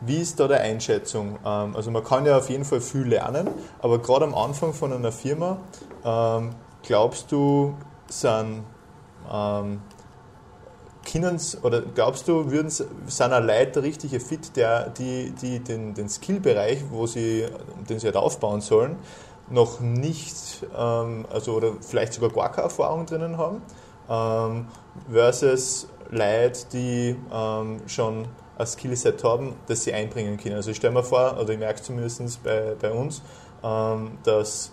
[0.02, 1.38] wie ist da der Einschätzung?
[1.46, 3.48] Ähm, also man kann ja auf jeden Fall viel lernen,
[3.80, 5.58] aber gerade am Anfang von einer Firma,
[6.04, 7.76] ähm, glaubst du,
[8.08, 8.64] sind
[9.32, 9.82] ähm,
[11.64, 16.08] oder glaubst du, würden sind auch Leute der richtige Fit, der, die, die den, den
[16.08, 17.48] Skillbereich, wo sie,
[17.90, 18.96] den sie halt aufbauen sollen,
[19.50, 23.62] noch nicht, ähm, also oder vielleicht sogar gar keine Erfahrung drinnen haben,
[24.10, 24.68] ähm,
[25.12, 30.56] versus Leute, die ähm, schon ein Skillset haben, das sie einbringen können.
[30.56, 33.22] Also ich stelle mir vor, oder ich merke es zumindest bei, bei uns,
[33.64, 34.72] ähm, dass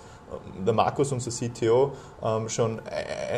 [0.65, 2.81] der Markus, unser CTO, ähm, schon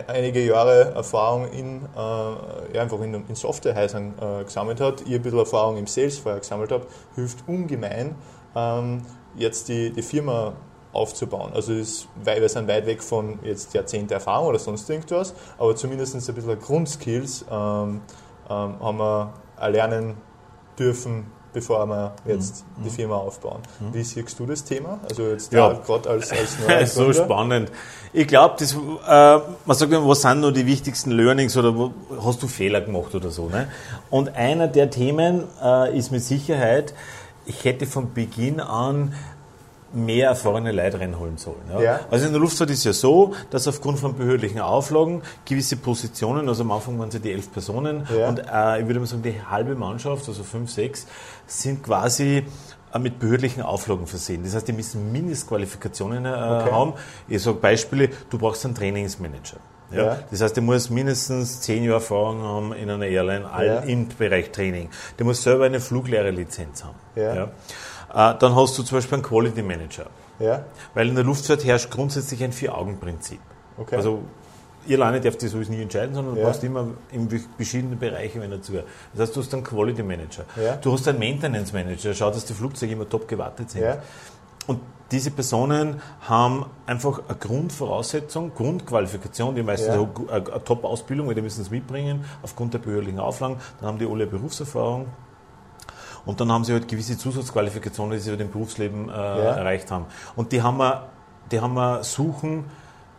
[0.06, 5.22] einige Jahre Erfahrung in, äh, ja, einfach in, in Softwarehäusern äh, gesammelt hat, ihr ein
[5.22, 8.14] bisschen Erfahrung im Sales vorher gesammelt habt, hilft ungemein,
[8.54, 9.02] ähm,
[9.36, 10.54] jetzt die, die Firma
[10.92, 11.52] aufzubauen.
[11.54, 15.76] Also ist, weil wir sind weit weg von jetzt Jahrzehnte Erfahrung oder sonst irgendwas, aber
[15.76, 18.00] zumindest ein bisschen Grundskills ähm,
[18.48, 20.16] ähm, haben wir erlernen
[20.78, 22.84] dürfen, bevor wir jetzt mhm.
[22.84, 23.60] die Firma aufbauen.
[23.80, 23.94] Mhm.
[23.94, 25.00] Wie siehst du das Thema?
[25.08, 25.72] Also jetzt ja.
[25.72, 27.70] gerade als, als neuer So spannend.
[28.12, 28.76] Ich glaube, das, äh,
[29.64, 31.92] man sagt immer, was sind nur die wichtigsten Learnings oder wo,
[32.24, 33.48] hast du Fehler gemacht oder so.
[33.48, 33.68] Ne?
[34.10, 36.94] Und einer der Themen äh, ist mit Sicherheit,
[37.46, 39.14] ich hätte von Beginn an
[39.92, 41.62] mehr erfahrene Leute reinholen sollen.
[41.72, 41.80] Ja.
[41.80, 42.00] ja.
[42.10, 46.48] Also in der Luftfahrt ist es ja so, dass aufgrund von behördlichen Auflagen gewisse Positionen,
[46.48, 48.28] also am Anfang waren es ja die elf Personen ja.
[48.28, 51.06] und äh, ich würde mal sagen, die halbe Mannschaft, also fünf, sechs,
[51.46, 52.44] sind quasi
[52.92, 54.42] äh, mit behördlichen Auflagen versehen.
[54.44, 56.70] Das heißt, die müssen Mindestqualifikationen äh, okay.
[56.70, 56.92] haben.
[57.28, 59.58] Ich sage Beispiele, du brauchst einen Trainingsmanager.
[59.92, 60.04] Ja?
[60.04, 60.18] ja?
[60.30, 63.78] Das heißt, der muss mindestens zehn Jahre Erfahrung haben in einer Airline, all ja.
[63.80, 64.88] im Bereich Training.
[65.18, 66.96] Der muss selber eine Fluglehrerlizenz haben.
[67.16, 67.34] Ja.
[67.34, 67.50] ja?
[68.12, 70.06] Äh, dann hast du zum Beispiel einen Quality Manager.
[70.38, 70.64] Ja.
[70.94, 73.40] Weil in der Luftfahrt herrscht grundsätzlich ein Vier-Augen-Prinzip.
[73.76, 73.96] Okay.
[73.96, 74.22] Also
[74.86, 76.40] ihr alleine darf das sowieso nie entscheiden, sondern ja.
[76.40, 78.72] du brauchst immer in verschiedenen Bereichen wenn dazu.
[79.12, 80.76] Das heißt, du hast einen Quality Manager, ja.
[80.76, 83.82] du hast einen Maintenance Manager, schau, dass die Flugzeuge immer top gewartet sind.
[83.82, 83.98] Ja.
[84.66, 89.94] Und diese Personen haben einfach eine Grundvoraussetzung, Grundqualifikation, die meistens ja.
[89.94, 93.56] eine, eine Top-Ausbildung, weil die müssen es mitbringen, aufgrund der behördlichen Auflagen.
[93.80, 95.06] Dann haben die alle Berufserfahrung.
[96.26, 99.56] Und dann haben sie halt gewisse Zusatzqualifikationen, die sie über dem Berufsleben äh, ja.
[99.56, 100.06] erreicht haben.
[100.36, 101.08] Und die haben wir,
[101.50, 102.64] die haben wir suchen,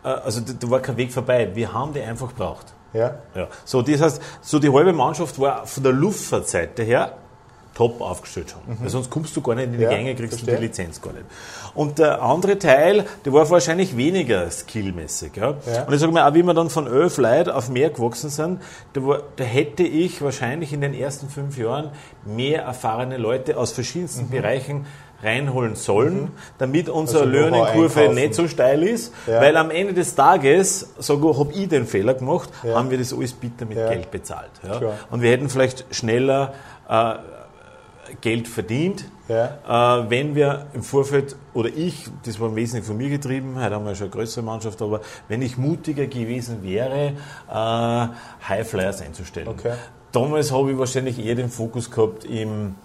[0.04, 1.50] äh, also da war kein Weg vorbei.
[1.54, 2.74] Wir haben die einfach gebraucht.
[2.94, 3.16] Ja.
[3.36, 3.48] ja.
[3.66, 7.18] So, das heißt, so die halbe Mannschaft war von der Luftfahrtseite her
[7.74, 8.74] top aufgestellt haben.
[8.74, 8.84] Mhm.
[8.84, 10.56] Weil sonst kommst du gar nicht in die ja, Gänge, kriegst verstehe.
[10.56, 11.26] du die Lizenz gar nicht.
[11.74, 15.36] Und der andere Teil, der war wahrscheinlich weniger skillmäßig.
[15.36, 15.56] Ja?
[15.66, 15.84] ja.
[15.84, 18.62] Und ich sage mal, auch wie wir dann von elf Leuten auf mehr gewachsen sind,
[18.94, 21.92] da, war, da hätte ich wahrscheinlich in den ersten fünf Jahren
[22.26, 24.32] mehr erfahrene Leute aus verschiedensten mhm.
[24.32, 24.86] Bereichen
[25.24, 26.32] reinholen sollen, mhm.
[26.58, 29.40] damit unsere also Learning-Kurve nicht so steil ist, ja.
[29.40, 32.76] weil am Ende des Tages, sage habe ich den Fehler gemacht, ja.
[32.76, 34.50] haben wir das alles bitter mit Geld bezahlt.
[35.10, 36.54] Und wir hätten vielleicht schneller
[36.90, 37.14] äh,
[38.20, 40.02] Geld verdient, ja.
[40.02, 43.76] äh, wenn wir im Vorfeld, oder ich, das war im Wesentlichen von mir getrieben, heute
[43.76, 47.14] haben wir schon eine größere Mannschaft, aber wenn ich mutiger gewesen wäre,
[47.50, 48.08] äh,
[48.50, 49.48] Highflyers einzustellen.
[49.48, 49.74] Okay.
[50.12, 52.76] Damals habe ich wahrscheinlich eher den Fokus gehabt im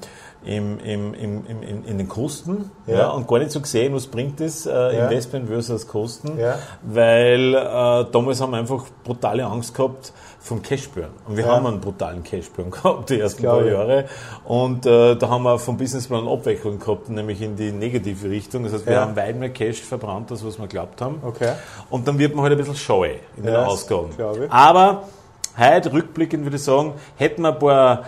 [0.47, 2.95] im, im, im, im, in den Kosten ja.
[2.95, 3.09] ja.
[3.11, 5.05] und gar nicht so gesehen, was bringt das äh, ja.
[5.05, 6.59] Investment versus Kosten, ja.
[6.83, 10.13] weil äh, damals haben wir einfach brutale Angst gehabt
[10.47, 11.09] vom Cashburn.
[11.27, 14.05] Und wir haben einen brutalen Cashburn gehabt, die ersten paar Jahre.
[14.45, 18.63] Und äh, da haben wir vom Businessplan Abwechslung gehabt, nämlich in die negative Richtung.
[18.63, 21.21] Das heißt, wir haben weit mehr Cash verbrannt, als was wir geglaubt haben.
[21.25, 21.53] Okay.
[21.91, 24.11] Und dann wird man halt ein bisschen scheu in den Ausgaben.
[24.49, 25.03] Aber
[25.59, 28.05] heute, rückblickend würde ich sagen, hätten wir ein paar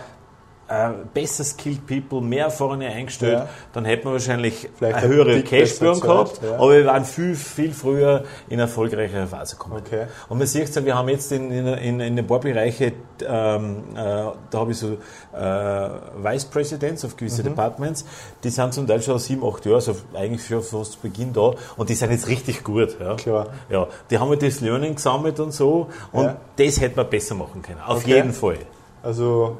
[0.69, 3.49] äh, besser skilled people, mehr erfahrene eingestellt, ja.
[3.73, 6.55] dann hätten wir wahrscheinlich Vielleicht eine höhere Cashburn gehabt, ja.
[6.55, 9.81] aber wir waren viel, viel früher in erfolgreichere Phase gekommen.
[9.85, 10.05] Okay.
[10.29, 12.93] Und man sieht ja, wir haben jetzt in, in, in, in den paar Bereiche,
[13.27, 14.97] ähm, äh, da habe ich so
[15.33, 15.89] äh,
[16.23, 17.47] Vice Presidents auf gewisse mhm.
[17.47, 18.05] Departments,
[18.43, 21.53] die sind zum Teil schon sieben, acht Jahre, also eigentlich schon fast zu Beginn da
[21.77, 22.95] und die sind jetzt richtig gut.
[22.99, 23.15] Ja.
[23.15, 23.47] Klar.
[23.69, 26.37] Ja, die haben halt das Learning gesammelt und so und ja.
[26.55, 28.15] das hätte man besser machen können, auf okay.
[28.15, 28.59] jeden Fall.
[29.01, 29.57] Also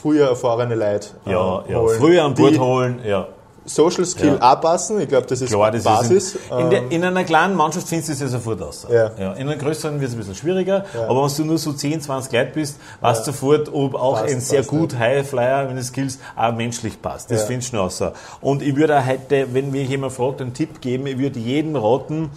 [0.00, 1.78] früher erfahrene Leute ja, ähm, ja.
[1.78, 3.26] Holen, früher an Bord holen, ja.
[3.64, 4.52] Social Skill ja.
[4.52, 6.34] anpassen, ich glaube, das ist Klar, das Basis.
[6.34, 8.86] Ist in, in, der, in, einer kleinen Mannschaft findest du es ja sofort aus.
[8.90, 9.10] Ja.
[9.18, 9.32] Ja.
[9.34, 11.08] In einer größeren wird es ein bisschen schwieriger, ja.
[11.08, 14.34] aber wenn du nur so 10, 20 Leute bist, weißt du sofort, ob auch passt,
[14.34, 17.30] ein sehr gut Highflyer, wenn die Skills auch menschlich passt.
[17.30, 18.02] Das findest du aus.
[18.40, 21.76] Und ich würde auch heute, wenn mich jemand fragt, einen Tipp geben, ich würde jedem
[21.76, 22.30] raten,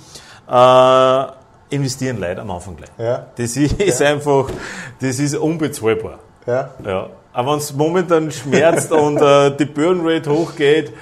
[0.49, 2.91] äh, investieren Leute am Anfang gleich.
[3.37, 4.49] Das ist einfach,
[4.99, 6.19] das ist unbezahlbar.
[6.45, 6.69] Ja.
[6.85, 7.09] ja.
[7.33, 10.93] Aber wenn es momentan schmerzt und äh, die Burnrate hochgeht,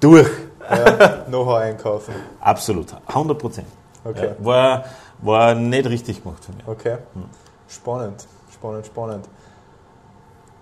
[0.00, 0.28] durch.
[0.68, 2.14] Ja, Know-how einkaufen.
[2.40, 3.66] Absolut, 100 Prozent.
[4.04, 4.26] Okay.
[4.38, 4.84] Ja, war,
[5.20, 6.68] war nicht richtig gemacht von mir.
[6.68, 6.96] Okay.
[7.14, 7.24] Hm.
[7.68, 9.28] Spannend, spannend, spannend.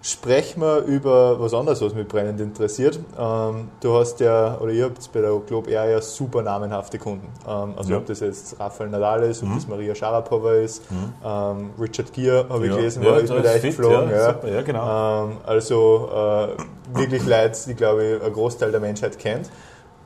[0.02, 2.98] Sprechen wir über was anderes, was mich brennend interessiert.
[3.18, 7.28] Ähm, du hast ja, oder ihr habt bei der Globe Air ja super namenhafte Kunden.
[7.46, 7.98] Ähm, also ja.
[7.98, 9.54] ob das jetzt Rafael Nadal ist, ob mhm.
[9.56, 11.12] das Maria Sharapova ist, mhm.
[11.22, 14.10] ähm, Richard Gere habe ich gelesen, ja, war ist mit euch geflogen.
[14.10, 14.38] Ja.
[14.46, 14.62] ja.
[14.62, 15.24] genau.
[15.24, 19.50] Ähm, also äh, wirklich Leute, die glaube ich ein Großteil der Menschheit kennt.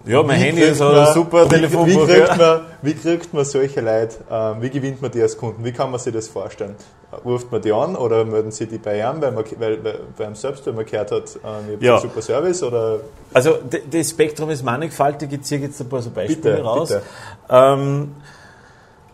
[0.07, 1.87] Ja, mein wie Handy ist ein super Telefon.
[1.87, 5.37] Wie, wie, kriegt man, wie kriegt man solche Leute, ähm, wie gewinnt man die als
[5.37, 5.65] Kunden?
[5.65, 6.77] Wie kann man sich das vorstellen?
[7.25, 9.79] Ruft man die an oder melden sie die bei ihm, weil man, weil,
[10.17, 11.95] bei einem selbst, weil man gehört hat, ähm, ich ja.
[11.95, 12.63] einen super Service?
[12.63, 13.01] Oder?
[13.33, 13.59] Also,
[13.91, 15.33] das Spektrum ist mannigfaltig.
[15.33, 16.89] Ich ziehe jetzt ein paar so Beispiele bitte, raus.
[16.89, 17.03] Bitte.
[17.49, 18.13] Ähm,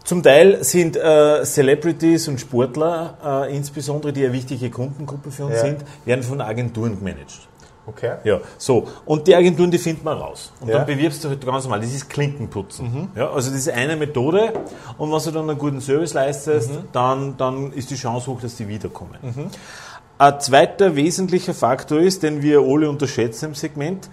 [0.02, 5.56] zum Teil sind äh, Celebrities und Sportler, äh, insbesondere die eine wichtige Kundengruppe für uns
[5.56, 5.60] ja.
[5.60, 7.49] sind, werden von Agenturen gemanagt.
[7.86, 8.16] Okay.
[8.24, 8.86] Ja, so.
[9.04, 10.52] Und die Agenturen, die findet man raus.
[10.60, 10.78] Und ja.
[10.78, 11.80] dann bewirbst du halt ganz normal.
[11.80, 12.92] Das ist Klinkenputzen.
[12.92, 13.08] Mhm.
[13.16, 14.52] Ja, also das ist eine Methode.
[14.98, 16.84] Und wenn du dann einen guten Service leistest, mhm.
[16.92, 19.16] dann, dann ist die Chance hoch, dass die wiederkommen.
[19.22, 19.46] Mhm.
[20.18, 24.10] Ein zweiter wesentlicher Faktor ist, den wir alle unterschätzen im Segment,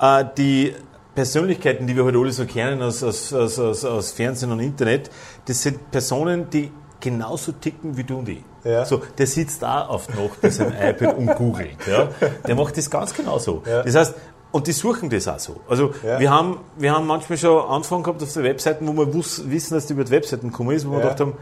[0.00, 0.74] äh, die
[1.14, 5.10] Persönlichkeiten, die wir heute alle so kennen aus, aus, aus, aus Fernsehen und Internet,
[5.44, 8.42] das sind Personen, die genauso ticken wie du und ich.
[8.64, 8.84] Ja.
[8.84, 11.76] So, der sitzt da auf Nacht bei seinem iPad und googelt.
[11.86, 12.08] Ja.
[12.46, 13.62] Der macht das ganz genauso.
[13.66, 13.82] Ja.
[13.82, 14.14] Das heißt,
[14.52, 15.60] und die suchen das auch so.
[15.68, 16.20] Also ja.
[16.20, 19.86] wir, haben, wir haben manchmal schon Anfang gehabt auf der Webseiten, wo wir wissen, dass
[19.86, 20.98] die über die Webseiten gekommen ist, wo ja.
[20.98, 21.36] wir gedacht haben,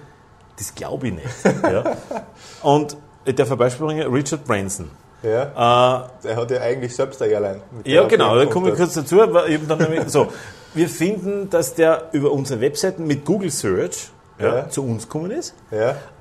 [0.56, 1.26] das glaube ich nicht.
[1.64, 1.96] ja.
[2.62, 4.90] Und ich darf ein Beispiel bringen, Richard Branson.
[5.22, 6.09] Ja.
[6.22, 7.61] Äh, er hat ja eigentlich selbst eine Airline.
[7.85, 9.16] Ja, genau, da komme ich kurz dazu.
[9.16, 10.28] Nämlich, so,
[10.74, 15.54] wir finden, dass der über unsere Webseiten mit Google Search ja, zu uns gekommen ist.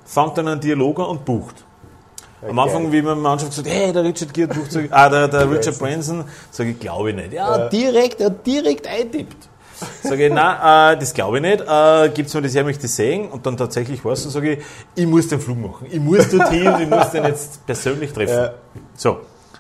[0.10, 1.64] Fängt dann einen Dialog an und bucht.
[2.42, 5.52] Am Anfang, wie man manchmal gesagt hey, der Richard Gere bucht, sag, ah, der, der
[5.52, 7.34] Richard Branson, sage ich, glaube ich nicht.
[7.34, 9.50] Ja, direkt, er hat direkt eintippt.
[10.02, 11.62] Sage ich, nein, äh, das glaube ich nicht.
[11.62, 13.30] Äh, Gibt es mir das her, möchte ich sehen?
[13.30, 15.86] Und dann tatsächlich war es so, sage ich, ich muss den Flug machen.
[15.92, 18.34] Ich muss dorthin und ich muss den jetzt persönlich treffen.
[18.34, 18.54] Ja.
[18.96, 19.20] So.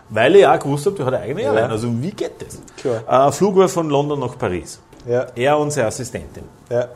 [0.09, 1.67] Weil ich auch gewusst habe, der hat eine eigene Airline.
[1.67, 1.71] Ja.
[1.71, 2.57] Also wie geht das?
[2.75, 3.27] Klar.
[3.27, 4.79] Äh, Flug war von London nach Paris.
[5.07, 5.27] Ja.
[5.35, 6.43] Er und seine Assistentin.
[6.71, 6.88] Ja.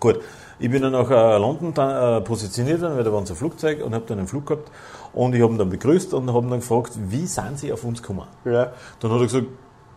[0.00, 0.20] Gut.
[0.58, 3.94] Ich bin dann nach äh, London dann, äh, positioniert, weil da war unser Flugzeug und
[3.94, 4.70] habe dann einen Flug gehabt.
[5.12, 8.02] Und ich habe ihn dann begrüßt und habe dann gefragt, wie sind Sie auf uns
[8.02, 8.26] gekommen?
[8.44, 8.72] Ja.
[9.00, 9.46] Dann hat er gesagt,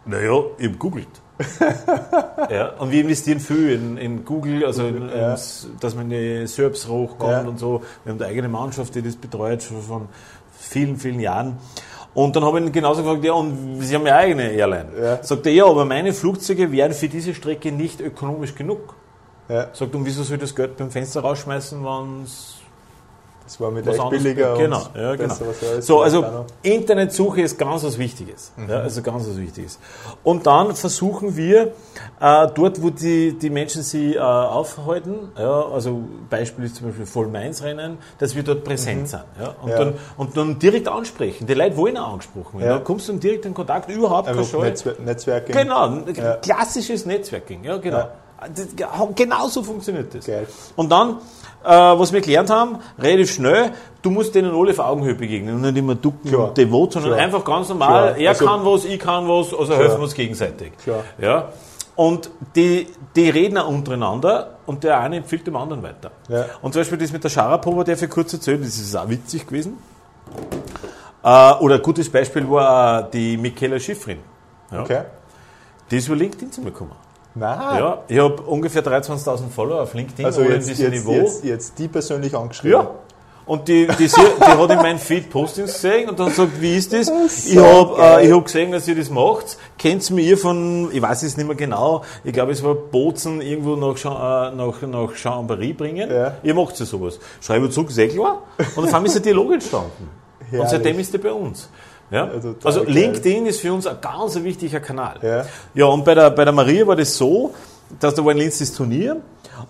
[0.06, 1.08] naja, ich habe googelt.
[2.50, 5.32] ja, und wir investieren viel in, in Google, also in, ja.
[5.32, 7.48] ins, dass man in die SERPs hochkommt ja.
[7.48, 7.84] und so.
[8.04, 10.08] Wir haben eine eigene Mannschaft, die das betreut, schon von
[10.58, 11.58] vielen, vielen Jahren.
[12.16, 14.88] Und dann habe ich ihn genauso gefragt, ja, und Sie haben ja eigene Airline.
[15.00, 15.24] Ja.
[15.24, 18.96] Sagt er, ja, aber meine Flugzeuge wären für diese Strecke nicht ökonomisch genug.
[19.50, 19.68] Ja.
[19.74, 22.58] Sagt, und wieso soll ich das Geld beim Fenster rausschmeißen, wenn es
[23.48, 25.34] das war mit echt billiger genau, ja, genau.
[25.80, 28.52] So, also Internetsuche ist ganz was Wichtiges.
[28.58, 28.70] Mhm.
[28.70, 29.80] Ja, also ganz was Wichtiges.
[30.22, 31.72] Und dann versuchen wir
[32.20, 37.06] äh, dort, wo die, die Menschen sie äh, aufhalten, ja, also Beispiel ist zum Beispiel
[37.06, 39.06] Voll-Mainz-Rennen, dass wir dort präsent mhm.
[39.06, 39.24] sind.
[39.40, 39.78] Ja, und, ja.
[39.78, 41.48] Dann, und dann direkt ansprechen.
[41.48, 42.70] Die Leute wollen auch angesprochen werden.
[42.70, 42.78] Ja.
[42.80, 45.56] Da kommst du dann direkt in Kontakt, überhaupt kein Netzwer Netzwerking.
[45.56, 46.00] Genau,
[46.42, 47.64] klassisches Netzwerking.
[47.64, 48.10] Ja, genau.
[49.16, 50.26] Genauso funktioniert das.
[50.26, 50.48] Geil.
[50.76, 51.18] Und dann
[51.64, 55.62] äh, was wir gelernt haben, relativ schnell, du musst denen alle auf Augenhöhe begegnen und
[55.62, 56.48] nicht immer ducken Klar.
[56.50, 57.24] und devot, sondern Klar.
[57.24, 58.18] einfach ganz normal, Klar.
[58.18, 60.72] er also, kann was, ich kann was, also helfen wir uns gegenseitig.
[61.18, 61.50] Ja?
[61.96, 66.12] Und die, die reden auch untereinander und der eine empfiehlt dem anderen weiter.
[66.30, 66.46] Ja.
[66.62, 69.48] Und zum Beispiel das mit der Sharapova, der für kurz erzählt, das ist auch witzig
[69.48, 69.78] gewesen.
[71.24, 74.20] Äh, oder ein gutes Beispiel war die Michaela Schifrin.
[74.72, 74.82] Ja.
[74.82, 75.02] Okay.
[75.90, 76.92] Die ist über LinkedIn zu mir gekommen.
[77.38, 77.80] Nein.
[77.80, 80.26] Ja, ich habe ungefähr 23.000 Follower auf LinkedIn.
[80.26, 81.12] Also jetzt, jetzt, Niveau.
[81.12, 82.80] Jetzt, jetzt die persönlich angeschrieben.
[82.80, 82.92] Ja.
[83.48, 86.92] Und die, die, die hat in meinem Feed Postings gesehen und dann sagt, wie ist
[86.92, 87.08] das?
[87.08, 89.58] das ich habe äh, hab gesehen, dass ihr das macht.
[89.78, 93.40] Kennt ihr mir von, ich weiß es nicht mehr genau, ich glaube es war Bozen
[93.40, 96.12] irgendwo nach, äh, nach, nach Chambéry bringen.
[96.12, 96.36] Ja.
[96.44, 97.20] Ihr macht ja sowas.
[97.40, 98.44] Schreibe zurück, sehr klar.
[98.76, 100.10] Und dann ist ein Dialog entstanden.
[100.50, 100.62] Herrlich.
[100.62, 101.70] Und seitdem ist er bei uns.
[102.12, 102.28] Ja?
[102.28, 105.18] Also, also LinkedIn ist für uns ein ganz wichtiger Kanal.
[105.22, 107.54] Ja, ja und bei der, bei der Maria war das so,
[108.00, 109.18] dass da war ein letztes Turnier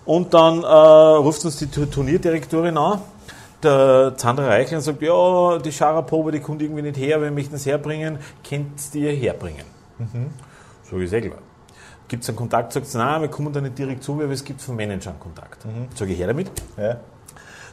[0.04, 3.00] und dann äh, ruft uns die Turnierdirektorin an,
[3.62, 7.56] der Sandra Reichel, und sagt, ja, die Sharapova, die kommt irgendwie nicht her, wir möchten
[7.56, 9.64] es herbringen, könnt ihr herbringen?
[9.98, 10.30] Mhm.
[10.88, 11.38] So ist eh klar.
[12.06, 14.42] Gibt es einen Kontakt, sagt sie, nein, wir kommen da nicht direkt zu, weil es
[14.42, 15.64] gibt von Managern Kontakt.
[15.66, 15.88] Mhm.
[15.94, 16.50] Sage ich her damit.
[16.76, 16.96] Ja.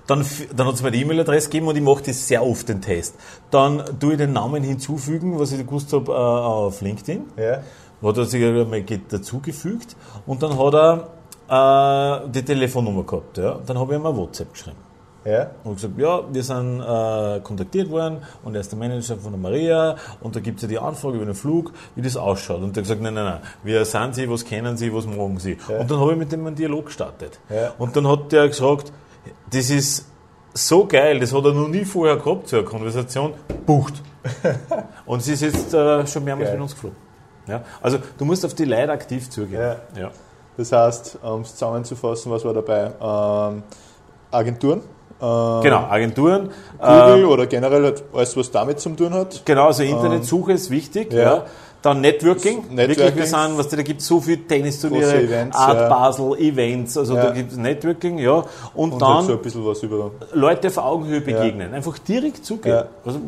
[0.08, 0.24] Dann,
[0.56, 3.16] dann hat es mir die E-Mail-Adresse gegeben und ich mache das sehr oft, den Test.
[3.50, 7.24] Dann tue ich den Namen hinzufügen, was ich gewusst habe, äh, auf LinkedIn.
[7.38, 7.62] Ja.
[8.04, 9.96] Hat er sich einmal dazugefügt
[10.28, 13.38] und dann hat er äh, die Telefonnummer gehabt.
[13.38, 13.60] Ja.
[13.66, 14.78] Dann habe ich ihm ein WhatsApp geschrieben.
[15.26, 15.50] Ja.
[15.64, 19.42] Und gesagt, ja, wir sind äh, kontaktiert worden und er ist der Manager von der
[19.42, 22.62] Maria und da gibt es ja die Anfrage über den Flug, wie das ausschaut.
[22.62, 25.40] Und er hat gesagt, nein, nein, nein, wer sind Sie, was kennen Sie, was machen
[25.40, 25.58] Sie?
[25.68, 25.80] Ja.
[25.80, 27.40] Und dann habe ich mit dem einen Dialog gestartet.
[27.50, 27.74] Ja.
[27.80, 28.94] Und dann hat der gesagt,
[29.52, 30.06] das ist
[30.54, 33.34] so geil, das hat er noch nie vorher gehabt, so eine Konversation,
[33.66, 34.02] bucht.
[35.06, 36.58] Und sie ist jetzt äh, schon mehrmals geil.
[36.58, 36.98] mit uns geflogen.
[37.48, 37.64] Ja?
[37.82, 39.62] Also du musst auf die Leute aktiv zugehen.
[39.62, 39.76] Ja.
[40.00, 40.12] ja.
[40.58, 42.92] Das heißt, um es zusammenzufassen, was war dabei?
[43.02, 43.64] Ähm,
[44.32, 44.82] Agenturen?
[45.22, 46.50] Ähm, genau, Agenturen.
[46.80, 49.46] Google ähm, oder generell alles, was damit zu tun hat.
[49.46, 51.14] Genau, also Internetsuche ähm, ist wichtig.
[51.14, 51.22] Ja.
[51.22, 51.46] ja.
[51.86, 52.64] Dann Networking.
[52.72, 52.78] Networking.
[52.78, 55.88] Wirklich, wir sind, was da gibt so viele Tennisturniere, Events, Art ja.
[55.88, 57.26] Basel, Events, also ja.
[57.26, 58.44] da gibt es Networking, ja.
[58.74, 61.70] Und, und dann so ein bisschen was über Leute auf Augenhöhe begegnen.
[61.70, 61.78] Ja.
[61.78, 62.86] Einfach direkt zugehen.
[63.06, 63.20] Also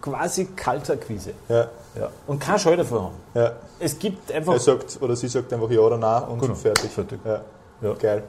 [0.00, 1.32] quasi Kaltakquise.
[1.50, 1.68] Ja.
[1.94, 2.08] Ja.
[2.26, 3.14] Und kein Scheu davor haben.
[3.34, 3.52] Ja.
[3.78, 4.54] Es gibt einfach.
[4.54, 6.54] Er sagt, oder sie sagt einfach ja oder nein und genau.
[6.54, 6.90] fertig.
[6.90, 7.20] fertig.
[7.22, 7.42] Ja.
[7.82, 7.92] ja.
[8.00, 8.22] Geil.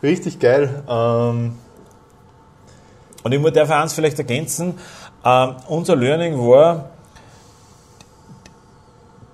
[0.00, 0.84] Richtig geil.
[0.88, 1.54] Ähm
[3.24, 4.78] und ich darf eins vielleicht ergänzen.
[5.24, 6.90] Ähm, unser Learning war,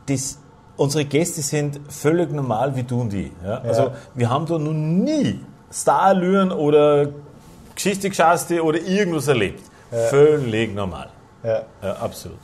[0.07, 0.39] das,
[0.77, 3.31] unsere Gäste sind völlig normal wie du und ich.
[3.45, 3.59] Ja?
[3.59, 3.95] Also ja.
[4.15, 5.41] wir haben da noch nie
[5.71, 7.09] Starallüren oder
[7.75, 9.63] Geschichte geschaste oder irgendwas erlebt.
[9.91, 9.99] Ja.
[10.09, 11.09] Völlig normal.
[11.43, 11.63] Ja.
[11.83, 11.93] ja.
[11.97, 12.39] absolut.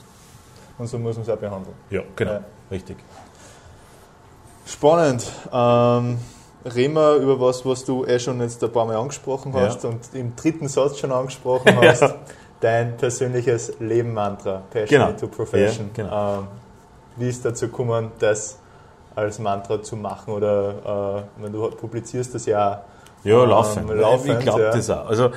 [0.77, 1.75] Und so muss man es auch behandeln.
[1.89, 2.39] Ja, genau.
[2.69, 2.97] Richtig.
[4.65, 5.29] Spannend.
[5.51, 6.17] Ähm,
[6.65, 9.99] reden wir über was, was du eh schon jetzt ein paar Mal angesprochen hast und
[10.13, 12.15] im dritten Satz schon angesprochen hast.
[12.59, 15.11] Dein persönliches Leben-Mantra, Passion genau.
[15.13, 15.89] to Profession.
[15.93, 16.39] genau.
[16.39, 16.47] Ähm,
[17.17, 18.57] wie ist dazu gekommen, das
[19.15, 20.33] als Mantra zu machen?
[20.33, 22.83] Oder äh, wenn du publizierst das ja
[23.23, 23.89] ja, laufend.
[23.89, 24.71] Ähm, laufend ich glaube ja.
[24.71, 25.07] das auch.
[25.07, 25.31] Also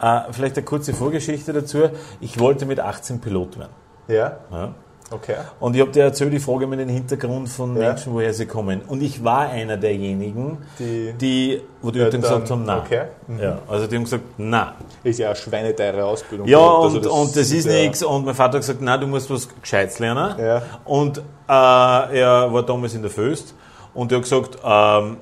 [0.00, 1.90] äh, vielleicht eine kurze Vorgeschichte dazu.
[2.20, 3.72] Ich wollte mit 18 Pilot werden.
[4.08, 4.36] Ja.
[4.50, 4.74] ja.
[5.10, 5.36] Okay.
[5.58, 7.88] Und ich habe dir erzählt, ich frage mir den Hintergrund von ja.
[7.88, 8.80] Menschen, woher sie kommen.
[8.86, 12.82] Und ich war einer derjenigen, die, die wo die ja, Eltern gesagt haben, nein.
[12.84, 13.02] Okay.
[13.26, 13.40] Mhm.
[13.40, 14.68] Ja, also die haben gesagt, nein.
[15.02, 16.46] Ist ja eine schweineteure Ausbildung.
[16.46, 17.72] Ja, und, das, und das ist ja.
[17.72, 18.02] nichts.
[18.02, 20.38] Und mein Vater hat gesagt, nein, du musst was Gescheites lernen.
[20.38, 20.62] Ja.
[20.84, 23.54] Und äh, er war damals in der Föst
[23.94, 25.16] Und der hat gesagt, ähm,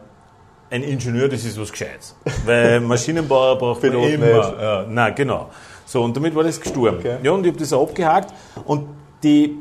[0.70, 2.14] ein Ingenieur, das ist was Gescheites.
[2.44, 4.26] Weil Maschinenbauer braucht man immer.
[4.26, 5.48] Ja, nein, genau.
[5.86, 6.98] So, und damit war das gestorben.
[6.98, 7.16] Okay.
[7.22, 8.34] Ja, und ich habe das auch abgehakt.
[8.66, 8.88] Und
[9.22, 9.56] die,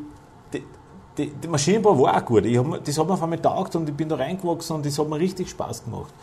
[1.18, 2.46] die, die Maschinenbau war auch gut.
[2.46, 4.98] Ich hab, das hat mir auf einmal taugt und ich bin da reingewachsen und das
[4.98, 6.14] hat mir richtig Spaß gemacht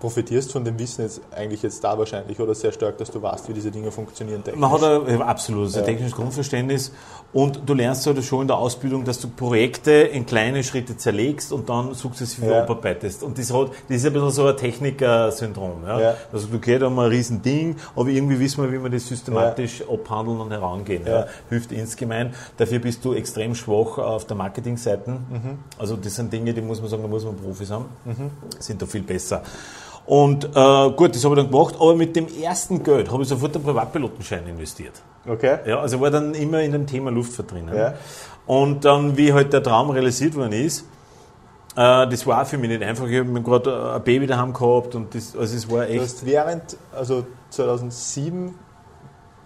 [0.00, 3.48] profitierst von dem Wissen jetzt eigentlich jetzt da wahrscheinlich oder sehr stark, dass du weißt,
[3.48, 4.60] wie diese Dinge funktionieren technisch.
[4.60, 5.82] Man hat ein absolutes ja.
[5.82, 6.92] technisches Grundverständnis
[7.32, 11.52] und du lernst halt schon in der Ausbildung, dass du Projekte in kleine Schritte zerlegst
[11.52, 12.62] und dann sukzessive ja.
[12.62, 13.22] abarbeitest.
[13.22, 15.82] Und das, hat, das ist ein bisschen so ein Techniker-Syndrom.
[15.86, 16.00] Ja?
[16.00, 16.14] ja.
[16.32, 20.40] Also du gehst einmal ein Riesending, aber irgendwie wissen wir, wie wir das systematisch abhandeln
[20.40, 21.02] und herangehen.
[21.48, 22.34] Hilft insgemein.
[22.56, 25.10] Dafür bist du extrem schwach auf der Marketingseite.
[25.10, 25.58] Mhm.
[25.78, 27.86] Also das sind Dinge, die muss man sagen, da muss man Profis haben.
[28.04, 28.30] Mhm.
[28.58, 29.42] Sind da viel besser.
[30.06, 33.28] Und äh, gut, das habe ich dann gemacht, aber mit dem ersten Geld habe ich
[33.28, 34.94] sofort einen Privatpilotenschein investiert.
[35.26, 35.58] Okay.
[35.66, 37.68] Ja, also war dann immer in dem Thema Luftfahrt drin.
[37.74, 37.94] Ja.
[38.46, 40.82] Und dann, wie halt der Traum realisiert worden ist,
[41.76, 43.06] äh, das war für mich nicht einfach.
[43.08, 45.96] Ich habe gerade ein Baby daheim gehabt und das, also es war echt.
[45.96, 48.54] Du hast während, also 2007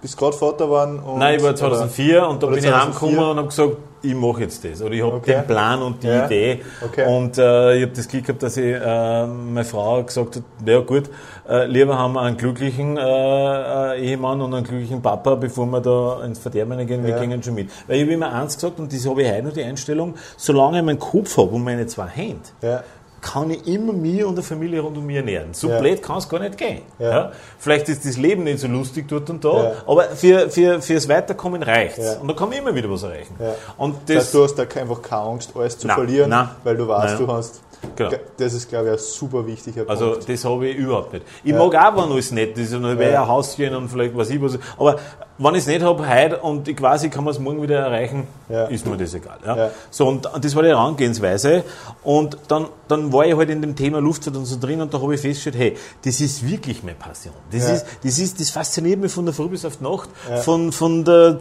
[0.00, 1.02] bis gerade Vater waren?
[1.18, 2.68] Nein, ich war 2004 und da bin 2004?
[2.68, 4.82] ich heimgekommen und habe gesagt, ich mache jetzt das.
[4.82, 5.34] Oder ich habe okay.
[5.34, 6.26] den Plan und die ja.
[6.26, 6.62] Idee.
[6.82, 7.06] Okay.
[7.06, 10.80] Und äh, ich habe das Glück gehabt, dass ich, äh, meine Frau gesagt hat, ja
[10.80, 11.10] gut,
[11.48, 15.80] äh, lieber haben wir einen glücklichen äh, äh, Ehemann und einen glücklichen Papa, bevor wir
[15.80, 17.24] da ins Verderben gehen, wir ja.
[17.24, 17.70] gehen schon mit.
[17.86, 20.78] Weil ich habe immer eins gesagt, und das habe ich heute noch die Einstellung, solange
[20.78, 22.82] ich meinen Kopf habe und meine zwei Hände, ja
[23.20, 25.52] kann ich immer mir und der Familie rund um mich ernähren.
[25.52, 25.78] So ja.
[25.78, 26.82] blöd kann es gar nicht gehen.
[26.98, 27.10] Ja.
[27.10, 27.32] Ja?
[27.58, 31.62] Vielleicht ist das Leben nicht so lustig dort und da, aber für, für, fürs Weiterkommen
[31.62, 32.16] reicht es.
[32.16, 33.36] Und da kann man immer wieder was erreichen.
[33.76, 36.48] Und das, das heißt, du hast da einfach keine Angst, alles zu nein, verlieren, nein,
[36.64, 37.26] weil du weißt, nein.
[37.26, 37.60] du hast
[37.96, 38.10] Genau.
[38.36, 40.16] Das ist, glaube ich, ein super wichtiger also, Punkt.
[40.18, 41.26] Also, das habe ich überhaupt nicht.
[41.44, 41.58] Ich ja.
[41.58, 43.22] mag auch, wenn alles nett ist und dann wäre ja.
[43.22, 44.58] ein Haus gehen und vielleicht was ich was.
[44.78, 44.98] Aber
[45.38, 48.26] wenn ich es nicht habe heute und ich quasi kann man es morgen wieder erreichen,
[48.50, 48.66] ja.
[48.66, 49.38] ist mir das egal.
[49.44, 49.56] Ja?
[49.56, 49.70] ja.
[49.90, 51.64] So, und das war die Herangehensweise.
[52.02, 55.00] Und dann, dann war ich halt in dem Thema Luftfahrt und so drin und da
[55.00, 57.34] habe ich festgestellt, hey, das ist wirklich meine Passion.
[57.50, 57.74] Das, ja.
[57.74, 60.10] ist, das, ist, das fasziniert mich von der Früh bis auf die Nacht,
[60.42, 61.38] von, von der,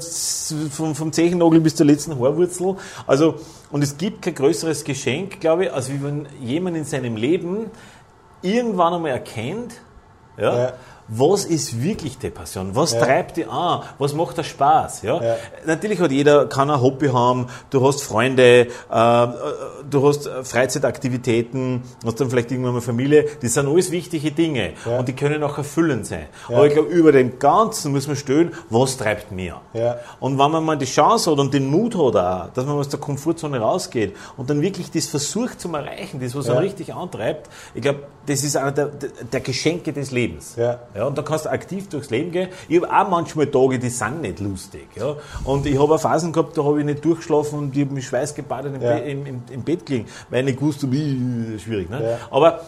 [0.72, 2.76] vom, vom Zechennagel bis zur letzten Haarwurzel.
[3.06, 3.36] Also,
[3.72, 7.70] und es gibt kein größeres Geschenk, glaube ich, als wenn jemand in seinem Leben
[8.42, 9.82] irgendwann einmal erkennt,
[10.38, 10.74] ja,
[11.10, 12.76] was ist wirklich die Passion?
[12.76, 13.02] Was ja.
[13.02, 13.82] treibt die an?
[13.98, 15.02] Was macht da Spaß?
[15.02, 15.22] Ja?
[15.22, 15.36] ja?
[15.66, 19.28] Natürlich hat jeder, kann ein Hobby haben, du hast Freunde, äh,
[19.90, 25.00] du hast Freizeitaktivitäten, hast dann vielleicht irgendwann mal Familie, das sind alles wichtige Dinge ja.
[25.00, 26.28] und die können auch erfüllend sein.
[26.48, 29.62] Aber ich glaube, über dem Ganzen muss man stellen, was treibt mir?
[30.20, 32.90] Und wenn man mal die Chance hat und den Mut hat auch, dass man aus
[32.90, 36.58] der Komfortzone rausgeht und dann wirklich das versucht zu erreichen, das, was ja.
[36.58, 38.92] richtig antreibt, ich glaube, das ist einer der,
[39.32, 40.56] der Geschenke des Lebens.
[40.56, 40.80] Ja.
[41.00, 42.50] Ja, und da kannst du aktiv durchs Leben gehen.
[42.68, 44.88] Ich habe auch manchmal Tage, die sind nicht lustig.
[44.96, 45.16] Ja.
[45.46, 48.06] Und ich habe auch Phasen gehabt, da habe ich nicht durchgeschlafen und ich habe mich
[48.08, 48.98] schweißgebadet im, ja.
[48.98, 51.90] im, im, im, Bett gelegen, weil ich nicht gewusst wie schwierig.
[51.90, 52.04] Ne?
[52.04, 52.18] Ja.
[52.32, 52.62] Aber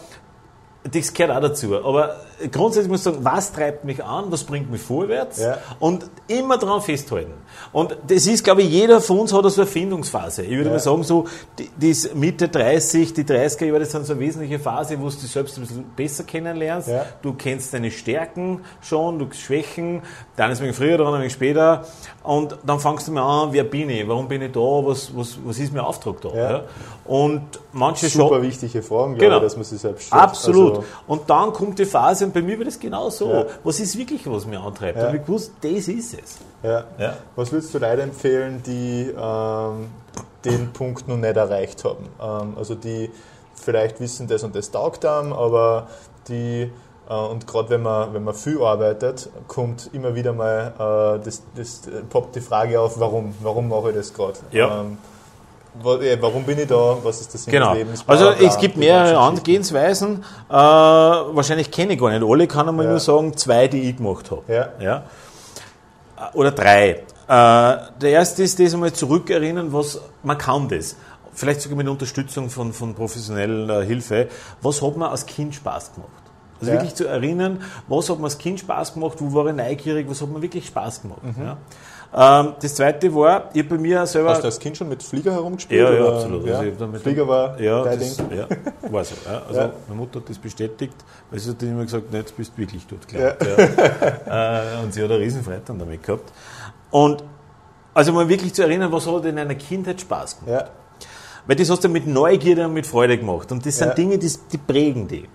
[0.83, 1.75] das gehört auch dazu.
[1.77, 2.15] Aber
[2.51, 5.57] grundsätzlich muss ich sagen, was treibt mich an, was bringt mich vorwärts ja.
[5.79, 7.33] und immer daran festhalten.
[7.71, 10.43] Und das ist, glaube ich, jeder von uns hat so eine Findungsphase.
[10.43, 10.71] Ich würde ja.
[10.71, 11.25] mal sagen, so
[11.59, 15.15] die, die Mitte 30, die 30er Jahre, das sind so eine wesentliche Phase, wo du
[15.15, 16.87] dich selbst ein bisschen besser kennenlernst.
[16.87, 17.05] Ja.
[17.21, 20.01] Du kennst deine Stärken schon, du Schwächen,
[20.35, 21.85] dann ist ein wenig früher dran, ein wenig später.
[22.23, 25.37] Und dann fangst du mal an, wer bin ich, warum bin ich da, was, was,
[25.45, 26.63] was ist mein Auftrag da.
[27.05, 29.37] Und manche Super schon, wichtige Fragen, glaube genau.
[29.37, 30.21] ich, dass man sich selbst stellt.
[30.21, 30.70] Absolut.
[30.70, 30.70] Also
[31.07, 33.31] und dann kommt die Phase, und bei mir war das genau so.
[33.31, 33.45] Ja.
[33.63, 34.97] Was ist wirklich, was mich antreibt?
[34.97, 35.09] Ja.
[35.09, 36.37] Und ich wusste, das ist es.
[36.63, 36.85] Ja.
[36.97, 37.17] ja.
[37.35, 39.89] Was würdest du Leuten empfehlen, die ähm,
[40.45, 42.07] den Punkt noch nicht erreicht haben?
[42.21, 43.09] Ähm, also die
[43.55, 45.87] vielleicht wissen, das und das taugt haben, aber
[46.27, 46.71] die
[47.09, 51.43] äh, und gerade wenn man, wenn man viel arbeitet, kommt immer wieder mal, äh, das,
[51.55, 54.39] das poppt die Frage auf, warum, warum mache ich das gerade?
[54.51, 54.81] Ja.
[54.81, 54.97] Ähm,
[55.73, 56.97] Warum bin ich da?
[57.01, 57.69] Was ist das Sinn genau.
[57.69, 58.03] des Lebens?
[58.05, 60.23] Also es gibt mehrere Angehensweisen.
[60.49, 62.91] Äh, wahrscheinlich kenne ich gar nicht alle, kann man ja.
[62.91, 64.41] nur sagen, zwei, die ich gemacht habe.
[64.47, 64.69] Ja.
[64.79, 65.03] ja.
[66.33, 66.89] Oder drei.
[66.89, 70.97] Äh, der erste ist das einmal zurückerinnern, was man kann das.
[71.33, 74.27] Vielleicht sogar mit Unterstützung von, von professioneller Hilfe.
[74.61, 76.11] Was hat man als Kind Spaß gemacht?
[76.59, 76.77] Also ja.
[76.77, 80.21] wirklich zu erinnern, was hat man als Kind Spaß gemacht, wo war ich neugierig, was
[80.21, 81.23] hat man wirklich Spaß gemacht.
[81.23, 81.43] Mhm.
[81.43, 81.57] Ja.
[82.13, 84.31] Ähm, das zweite war, ich habe bei mir selber.
[84.31, 85.81] Hast du als Kind schon mit Flieger herumgespielt?
[85.81, 86.45] Ja, ja, absolut.
[86.45, 86.59] Ja?
[86.59, 88.27] Also Flieger war ja, dein das, Ding?
[88.31, 88.47] Ja,
[88.91, 89.15] war so.
[89.25, 89.41] Ja.
[89.47, 89.73] Also ja.
[89.87, 90.95] meine Mutter hat das bestätigt,
[91.29, 93.47] weil sie hat dann immer gesagt, nein, du bist wirklich dort gelandet.
[94.27, 94.73] Ja.
[94.79, 96.33] äh, und sie hat eine riesen Freude damit gehabt.
[96.89, 97.23] Und
[97.93, 100.71] also mal wirklich zu erinnern, was hat in einer Kindheit Spaß gemacht.
[101.47, 103.51] Weil das hast du mit Neugierde und mit Freude gemacht.
[103.51, 105.27] Und das sind Dinge, die, die prägen die.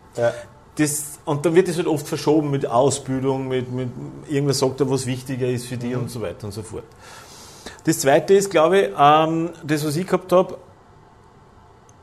[0.77, 3.89] Das, und dann wird das halt oft verschoben mit Ausbildung, mit, mit
[4.29, 6.03] irgendwas sagt er, was wichtiger ist für die mhm.
[6.03, 6.85] und so weiter und so fort.
[7.85, 10.59] Das zweite ist, glaube ich, ähm, das, was ich gehabt habe,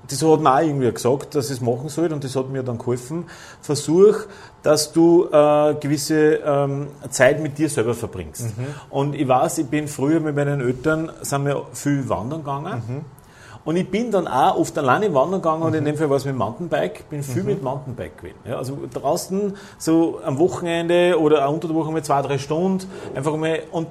[0.08, 2.64] das hat mir auch irgendwie gesagt, dass ich es machen soll und das hat mir
[2.64, 3.26] dann geholfen.
[3.62, 4.16] Versuch,
[4.62, 8.58] dass du äh, gewisse ähm, Zeit mit dir selber verbringst.
[8.58, 8.66] Mhm.
[8.90, 12.84] Und ich weiß, ich bin früher mit meinen Eltern, sind wir viel wandern gegangen.
[12.88, 13.23] Mhm.
[13.66, 15.68] Und ich bin dann auch oft alleine wandern gegangen mhm.
[15.68, 17.50] und in dem Fall war es mit Mountainbike, bin viel mhm.
[17.50, 18.40] mit Mountainbike gewesen.
[18.48, 22.86] Ja, also draußen so am Wochenende oder auch unter der Woche mal zwei, drei Stunden
[23.16, 23.88] einfach mal und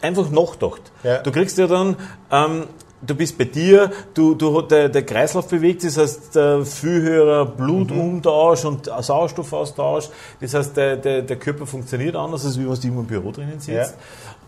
[0.00, 0.92] einfach nachgedacht.
[1.02, 1.18] Ja.
[1.22, 1.96] Du kriegst ja dann
[2.30, 2.64] ähm,
[3.02, 7.00] du bist bei dir, du, du, der, der Kreislauf bewegt sich, das heißt der viel
[7.02, 8.68] höherer Blutumtausch mhm.
[8.68, 10.08] und Sauerstoffaustausch,
[10.40, 13.60] das heißt der, der, der Körper funktioniert anders, als wie man es im Büro drinnen
[13.60, 13.94] sitzt.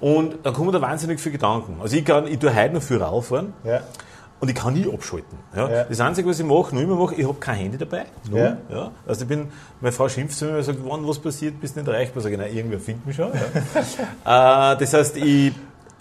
[0.00, 0.08] Ja.
[0.08, 1.76] Und dann kommen da wahnsinnig viele Gedanken.
[1.80, 3.52] Also ich, kann, ich tue heute noch viel rauffahren.
[3.64, 3.80] Ja.
[4.42, 5.38] Und ich kann nie abschalten.
[5.54, 5.70] Ja.
[5.70, 5.84] ja.
[5.84, 8.06] Das Einzige, was ich mache, noch immer mache, ich habe kein Handy dabei.
[8.32, 8.56] Ja.
[8.68, 8.90] Ja.
[9.06, 9.46] Also ich bin,
[9.80, 12.24] meine Frau schimpft zu mir und sagt, wann was passiert, bist du nicht erreichbar.
[12.24, 13.30] Sag ich, nein, irgendwer findet mich schon.
[14.24, 14.72] Ja.
[14.72, 15.52] äh, das heißt, ich,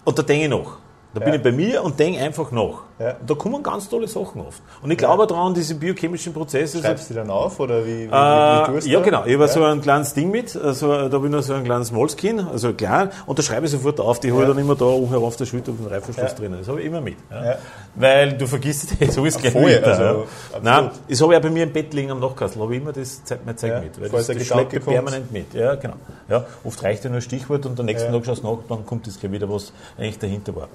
[0.04, 0.80] und da denke ich noch.
[1.14, 2.86] Da bin ich bei mir und denke einfach nach.
[3.02, 3.16] Ja.
[3.26, 4.62] Da kommen ganz tolle Sachen oft.
[4.82, 6.80] Und ich glaube daran, diese biochemischen Prozesse.
[6.80, 9.06] Schreibst du die dann auf oder wie, wie, äh, wie Ja, da?
[9.06, 9.26] genau.
[9.26, 9.48] Ich habe ja.
[9.48, 12.74] so ein kleines Ding mit, also, da habe ich noch so ein kleines Moleskin, also
[12.74, 14.20] klein, und da schreibe ich sofort auf.
[14.20, 14.34] Die ja.
[14.34, 16.38] habe ich dann immer da oben auf der Schulter auf dem Reifenschluss ja.
[16.38, 16.56] drin.
[16.58, 17.18] Das habe ich immer mit.
[17.30, 17.56] Ja.
[17.96, 19.88] Weil du vergisst es so ist es gleich wieder.
[19.88, 20.26] Also,
[20.62, 22.94] Nein, das habe ich auch bei mir im Bett liegen am Nachkastel, habe ich immer
[22.94, 24.00] das mein Zeug mit.
[24.00, 25.54] Weil das, das schleppe ich permanent mit.
[25.54, 25.96] Ja, genau.
[26.30, 28.86] Ja, oft reicht ja nur ein Stichwort und am nächsten Tag schaust du nach, dann
[28.86, 30.70] kommt das gleich wieder, was eigentlich dahinter war.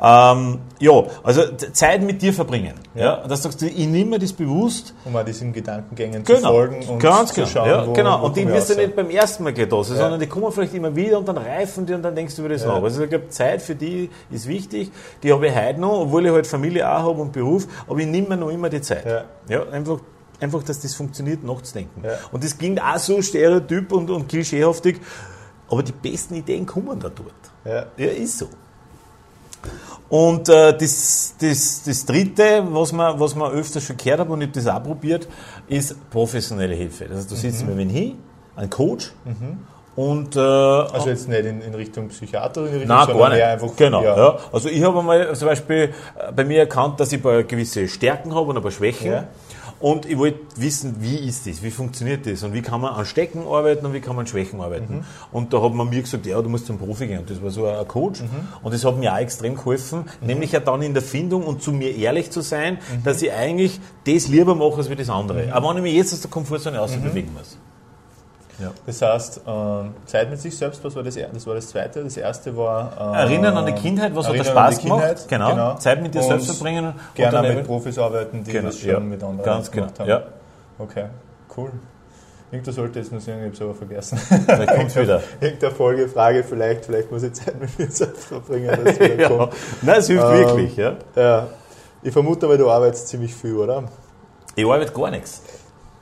[0.00, 2.74] Ähm, ja, also Zeit mit dir verbringen.
[2.94, 3.02] Ja.
[3.02, 3.28] ja.
[3.28, 4.94] Dass du sagst, ich nehme mir das bewusst.
[5.04, 6.38] Um mal diesen Gedankengängen genau.
[6.38, 7.46] zu folgen und ganz zu genau.
[7.46, 8.22] schauen, ja, wo, genau.
[8.22, 9.82] Wo und die wirst du nicht beim ersten Mal gehen, ja.
[9.84, 12.50] sondern die kommen vielleicht immer wieder und dann reifen die und dann denkst du über
[12.50, 12.68] das ja.
[12.68, 12.82] nach.
[12.82, 14.90] Also ich glaube, Zeit für die ist wichtig.
[15.22, 18.06] Die habe ich heute noch, obwohl ich halt Familie auch habe und Beruf, aber ich
[18.06, 19.04] nehme mir noch immer die Zeit.
[19.06, 20.00] Ja, ja einfach
[20.40, 22.02] einfach, dass das funktioniert, nachzudenken.
[22.04, 22.18] Ja.
[22.32, 25.00] Und das klingt auch so stereotyp und, und klischeehaftig,
[25.68, 27.34] aber die besten Ideen kommen da dort.
[27.64, 27.86] Ja.
[27.96, 28.48] ja, ist so.
[30.08, 34.40] Und äh, das, das, das Dritte, was man, was man öfters schon gehört habe und
[34.40, 35.26] ich habe das auch probiert,
[35.66, 37.06] ist professionelle Hilfe.
[37.10, 37.70] Also du sitzt mhm.
[37.70, 38.18] mir wen hin,
[38.54, 39.58] ein Coach, mhm.
[39.96, 43.42] Und, äh, also jetzt nicht in, in Richtung Psychiater, in Richtung, nein, gar nicht.
[43.42, 43.76] einfach.
[43.76, 44.02] Genau.
[44.02, 44.16] Ja.
[44.16, 44.38] ja.
[44.52, 45.76] Also ich habe einmal zum Beispiel
[46.18, 49.10] äh, bei mir erkannt, dass ich ein paar gewisse Stärken habe und ein paar Schwächen.
[49.10, 49.24] Ja.
[49.78, 53.04] Und ich wollte wissen, wie ist das, wie funktioniert das und wie kann man an
[53.04, 54.96] Stecken arbeiten und wie kann man an Schwächen arbeiten.
[54.96, 55.04] Mhm.
[55.32, 57.20] Und da hat man mir gesagt, ja, du musst zum Profi gehen.
[57.20, 58.22] Und das war so ein Coach.
[58.22, 58.28] Mhm.
[58.62, 60.26] Und das hat mir auch extrem geholfen, mhm.
[60.26, 63.80] nämlich ja dann in der Findung und zu mir ehrlich zu sein, dass ich eigentlich
[64.06, 65.52] das lieber mache als das andere.
[65.52, 67.38] Aber wenn ich mich jetzt aus der Komfortzone ausbewegen mhm.
[67.38, 67.58] muss.
[68.58, 68.72] Ja.
[68.86, 71.14] Das heißt, ähm, Zeit mit sich selbst, was war das?
[71.14, 72.02] Das war das Zweite.
[72.02, 75.26] Das Erste war äh, Erinnern an die Kindheit, was hat der Spaß gemacht?
[75.28, 75.50] Genau.
[75.50, 75.74] genau.
[75.74, 76.94] Zeit mit dir und selbst verbringen.
[77.14, 78.68] Gerne mit Profis arbeiten, die genau.
[78.68, 79.00] das schon ja.
[79.00, 79.88] mit anderen Ganz genau.
[79.98, 80.08] haben.
[80.08, 80.22] Ja.
[80.78, 81.06] Okay,
[81.56, 81.70] cool.
[82.50, 84.18] Irgendwas sollte jetzt noch sagen, ich habe es aber vergessen.
[84.18, 85.22] Vielleicht kommt es wieder.
[85.40, 89.50] Irgendeine Folgefrage, vielleicht, vielleicht muss ich Zeit mit mir selbst verbringen, dass es wieder ja.
[89.82, 90.96] Nein, es hilft ähm, wirklich, ja.
[91.16, 91.48] ja.
[92.02, 93.84] Ich vermute aber, du arbeitest ziemlich viel, oder?
[94.54, 95.42] Ich arbeite gar nichts.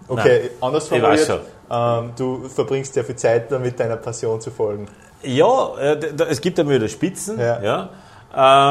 [0.07, 0.51] Okay, Nein.
[0.61, 1.41] anders formuliert,
[1.71, 4.87] ähm, du verbringst ja viel Zeit damit, deiner Passion zu folgen.
[5.23, 5.99] Ja, äh,
[6.29, 7.39] es gibt ja wieder Spitzen.
[7.39, 7.63] Ja.
[7.63, 7.89] ja.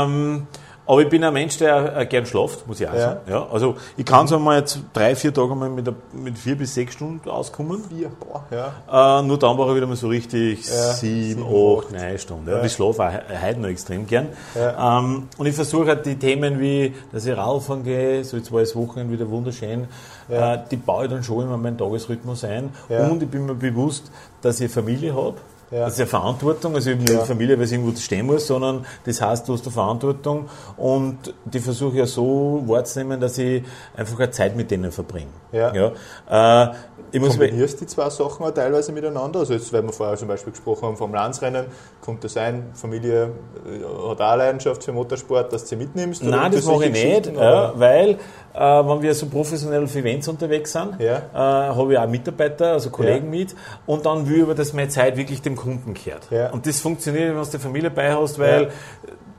[0.05, 0.47] Ähm,
[0.85, 2.99] aber ich bin ein Mensch, der äh, gern schlaft, muss ich auch ja.
[2.99, 3.19] sagen.
[3.27, 6.73] Ja, also ich kann so mal jetzt drei, vier Tage mal mit, mit vier bis
[6.73, 7.83] sechs Stunden auskommen.
[7.87, 9.19] Vier, boah, ja.
[9.19, 12.49] Äh, nur dann brauche ich wieder mal so richtig ja, sieben, sieben, acht, neun Stunden.
[12.49, 12.63] Ja.
[12.63, 14.27] Ich schlafe auch heute noch extrem gern.
[14.55, 18.59] Ähm, und ich versuche halt die Themen wie, dass ich rauffahren gehe, so jetzt war
[18.59, 19.87] das Wochenende wieder wunderschön,
[20.29, 22.71] äh, die baue ich dann schon immer meinen Tagesrhythmus ein.
[22.89, 24.11] Und ich bin mir bewusst,
[24.41, 25.35] dass ich Familie habe
[25.73, 25.85] ja.
[25.85, 27.25] Das ist ja Verantwortung, also eben nicht ja.
[27.25, 31.59] Familie, weil es irgendwo stehen muss, sondern das heißt, du hast eine Verantwortung und die
[31.59, 33.63] versuche ich ja so wahrzunehmen, dass ich
[33.95, 35.27] einfach eine Zeit mit denen verbringe.
[35.51, 35.73] Ja.
[35.73, 36.69] ja.
[36.69, 36.75] Äh,
[37.11, 39.39] ich muss Kombinierst die zwei Sachen auch teilweise miteinander?
[39.39, 41.65] Also jetzt, weil wir vorher zum Beispiel gesprochen haben vom Landsrennen,
[42.03, 43.31] kommt das sein, Familie
[43.65, 46.21] äh, hat auch Leidenschaft für Motorsport, dass du sie mitnimmst?
[46.21, 48.09] Nein, das mache ich nicht, ja, weil
[48.53, 51.17] äh, wenn wir so professionell für Events unterwegs sind, ja.
[51.17, 53.39] äh, habe ich auch Mitarbeiter, also Kollegen ja.
[53.39, 56.27] mit und dann will ich aber, dass meine Zeit wirklich dem Kunden kehrt.
[56.51, 58.69] Und das funktioniert, wenn du die Familie bei hast, weil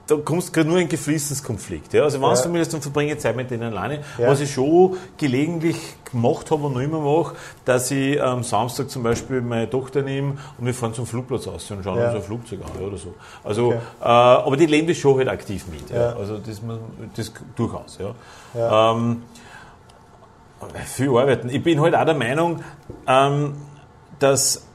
[0.06, 1.94] da kommst du gerade nur in Geflissenskonflikt.
[1.94, 2.02] Ja?
[2.02, 2.42] Also wenn ja.
[2.42, 4.28] du mir dann verbringe Zeit mit denen alleine, ja.
[4.28, 5.76] was ich schon gelegentlich
[6.10, 7.34] gemacht habe und noch immer mache,
[7.64, 11.70] dass ich am Samstag zum Beispiel meine Tochter nehme und wir fahren zum Flugplatz aus
[11.70, 12.08] und schauen ja.
[12.08, 13.14] uns ein Flugzeug an ja, oder so.
[13.42, 13.78] Also, okay.
[14.02, 15.88] äh, aber die leben das schon halt aktiv mit.
[15.90, 16.14] Ja.
[16.14, 16.60] Also das,
[17.16, 17.98] das durchaus.
[18.54, 18.92] Ja.
[18.92, 19.22] Ähm,
[20.84, 21.48] viel arbeiten.
[21.48, 22.62] Ich bin halt auch der Meinung,
[23.06, 23.54] ähm,
[24.18, 24.66] dass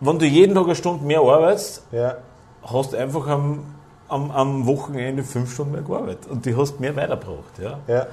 [0.00, 2.16] wenn du jeden Tag eine Stunde mehr arbeitest, ja
[2.62, 3.64] hast einfach am,
[4.08, 7.58] am, am, Wochenende fünf Stunden mehr gearbeitet und die hast mehr weitergebracht.
[7.60, 7.80] Ja?
[7.88, 8.06] ja.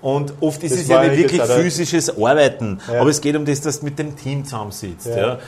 [0.00, 3.00] Und oft ist das es ja nicht wirklich physisches Arbeiten, ja.
[3.00, 5.38] aber es geht um das, dass du mit dem Team zusammensitzt, ja.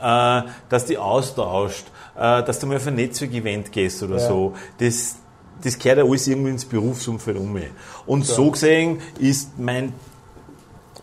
[0.00, 0.40] ja?
[0.40, 1.86] Äh, dass du austauscht,
[2.16, 4.54] äh, dass du mal auf ein Netzwerkevent gehst oder so.
[4.78, 5.16] Das,
[5.62, 7.56] das gehört ja alles irgendwie ins Berufsumfeld um.
[8.06, 9.92] Und so, so gesehen ist mein,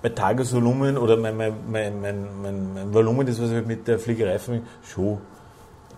[0.03, 3.99] mein Tagesvolumen oder mein, mein, mein, mein, mein, mein Volumen, das was ich mit der
[3.99, 5.19] Fliegerei verbringe, schon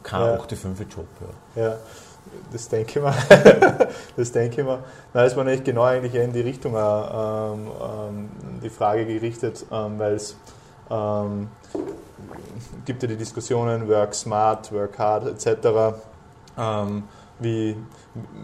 [0.03, 0.35] kein ja.
[0.37, 1.05] 8-5-Job.
[1.55, 1.61] Ja.
[1.63, 1.77] ja,
[2.51, 3.15] das denke ich mal.
[4.15, 4.79] das denke ich mal.
[5.13, 8.29] Nein, es war nicht genau eigentlich in die Richtung äh, ähm, ähm,
[8.63, 10.35] die Frage gerichtet, ähm, weil es
[10.89, 11.49] ähm,
[12.85, 15.97] gibt ja die Diskussionen Work Smart, Work Hard etc.
[16.57, 17.03] Ähm,
[17.39, 17.75] wie,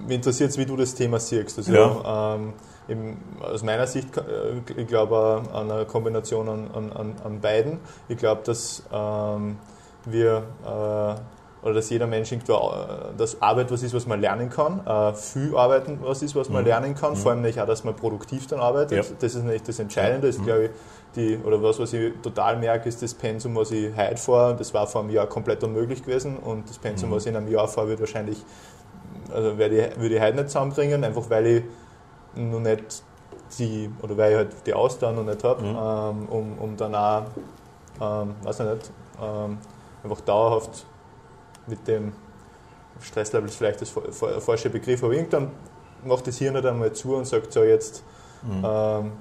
[0.06, 1.58] mich interessiert es, wie du das Thema siehst.
[1.58, 2.36] Also, ja.
[2.36, 2.54] ähm,
[2.88, 7.80] im, aus meiner Sicht, äh, ich glaube an einer Kombination an, an, an beiden.
[8.08, 9.58] Ich glaube, dass ähm,
[10.06, 14.50] wir äh, oder dass jeder Mensch irgendwo, äh, dass Arbeit was ist, was man lernen
[14.50, 16.68] kann, äh, viel arbeiten was ist, was man mhm.
[16.68, 17.18] lernen kann, mhm.
[17.18, 19.06] vor allem nicht auch, dass man produktiv dann arbeitet.
[19.06, 19.16] Ja.
[19.20, 20.46] Das ist nicht das Entscheidende, das ist, mhm.
[20.46, 20.72] glaube ich,
[21.16, 24.56] die, oder was, was ich total merke, ist das Pensum, was ich heute fahre.
[24.56, 27.16] Das war vor einem Jahr komplett unmöglich gewesen und das Pensum, mhm.
[27.16, 28.38] was ich in einem Jahr fahre, wird wahrscheinlich,
[29.34, 31.64] also werde ich, würde ich heute nicht zusammenbringen, einfach weil ich
[32.36, 33.04] noch nicht
[33.58, 35.78] die, oder weil ich halt die Ausdauer noch nicht habe, mhm.
[35.78, 37.24] ähm, um, um dann auch,
[38.00, 38.92] ähm, weiß ich nicht,
[39.22, 39.58] ähm,
[40.04, 40.86] einfach dauerhaft
[41.68, 42.14] mit dem
[43.02, 43.94] Stresslevel ist vielleicht das
[44.44, 45.52] falsche Begriff, aber irgendwann
[46.04, 48.04] macht das Hirn nicht einmal zu und sagt so jetzt,
[48.42, 48.64] mhm.
[48.66, 49.12] ähm,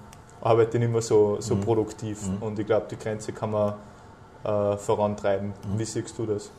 [0.40, 1.60] arbeite nicht mehr so, so mhm.
[1.60, 2.26] produktiv.
[2.26, 2.42] Mhm.
[2.42, 3.74] Und ich glaube, die Grenze kann man
[4.44, 5.48] äh, vorantreiben.
[5.48, 5.78] Mhm.
[5.78, 6.50] Wie siehst du das?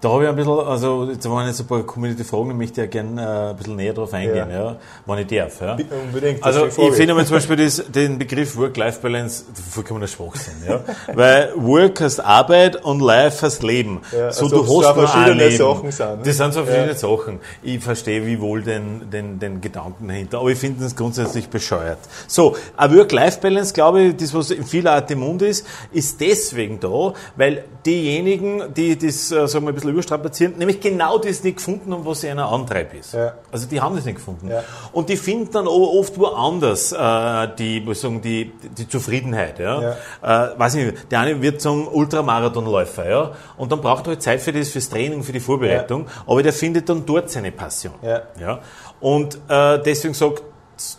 [0.00, 2.86] Da habe ich ein bisschen, also jetzt waren jetzt ein paar Community-Fragen, da möchte ich
[2.86, 4.70] ja gerne äh, ein bisschen näher drauf eingehen, ja.
[4.70, 5.60] ja wenn ich darf.
[5.60, 5.76] Ja.
[6.06, 6.42] Unbedingt.
[6.42, 10.54] Also ich finde mal zum Beispiel das, den Begriff Work-Life-Balance vollkommener Schwachsinn.
[10.66, 10.80] Ja.
[11.12, 14.00] Weil Work heißt Arbeit und Life heißt Leben.
[14.10, 15.56] Ja, so also du hast nur ein Leben.
[15.56, 16.18] Sachen sind, ne?
[16.24, 16.98] Das sind so verschiedene ja.
[16.98, 17.40] Sachen.
[17.62, 21.98] Ich verstehe wie wohl den, den, den Gedanken dahinter, aber ich finde das grundsätzlich bescheuert.
[22.26, 26.80] So, ein Work-Life-Balance, glaube ich, das was in vieler Art im Mund ist, ist deswegen
[26.80, 31.56] da, weil diejenigen, die das, äh, sagen wir, ein bisschen überstrapazieren, nämlich genau das nicht
[31.56, 33.14] gefunden haben, was einer antreibt ist.
[33.14, 33.34] Ja.
[33.52, 34.48] Also die haben das nicht gefunden.
[34.48, 34.62] Ja.
[34.92, 39.58] Und die finden dann oft woanders äh, die, muss sagen, die, die Zufriedenheit.
[39.58, 39.96] Ja?
[40.22, 40.52] ja.
[40.52, 44.40] Äh, weiß nicht, der eine wird zum Ultramarathonläufer, ja, und dann braucht er halt Zeit
[44.40, 47.94] für das, fürs Training, für die Vorbereitung, aber der findet dann dort seine Passion.
[48.02, 48.22] Ja.
[48.38, 48.60] Ja?
[49.00, 50.42] Und äh, deswegen sagt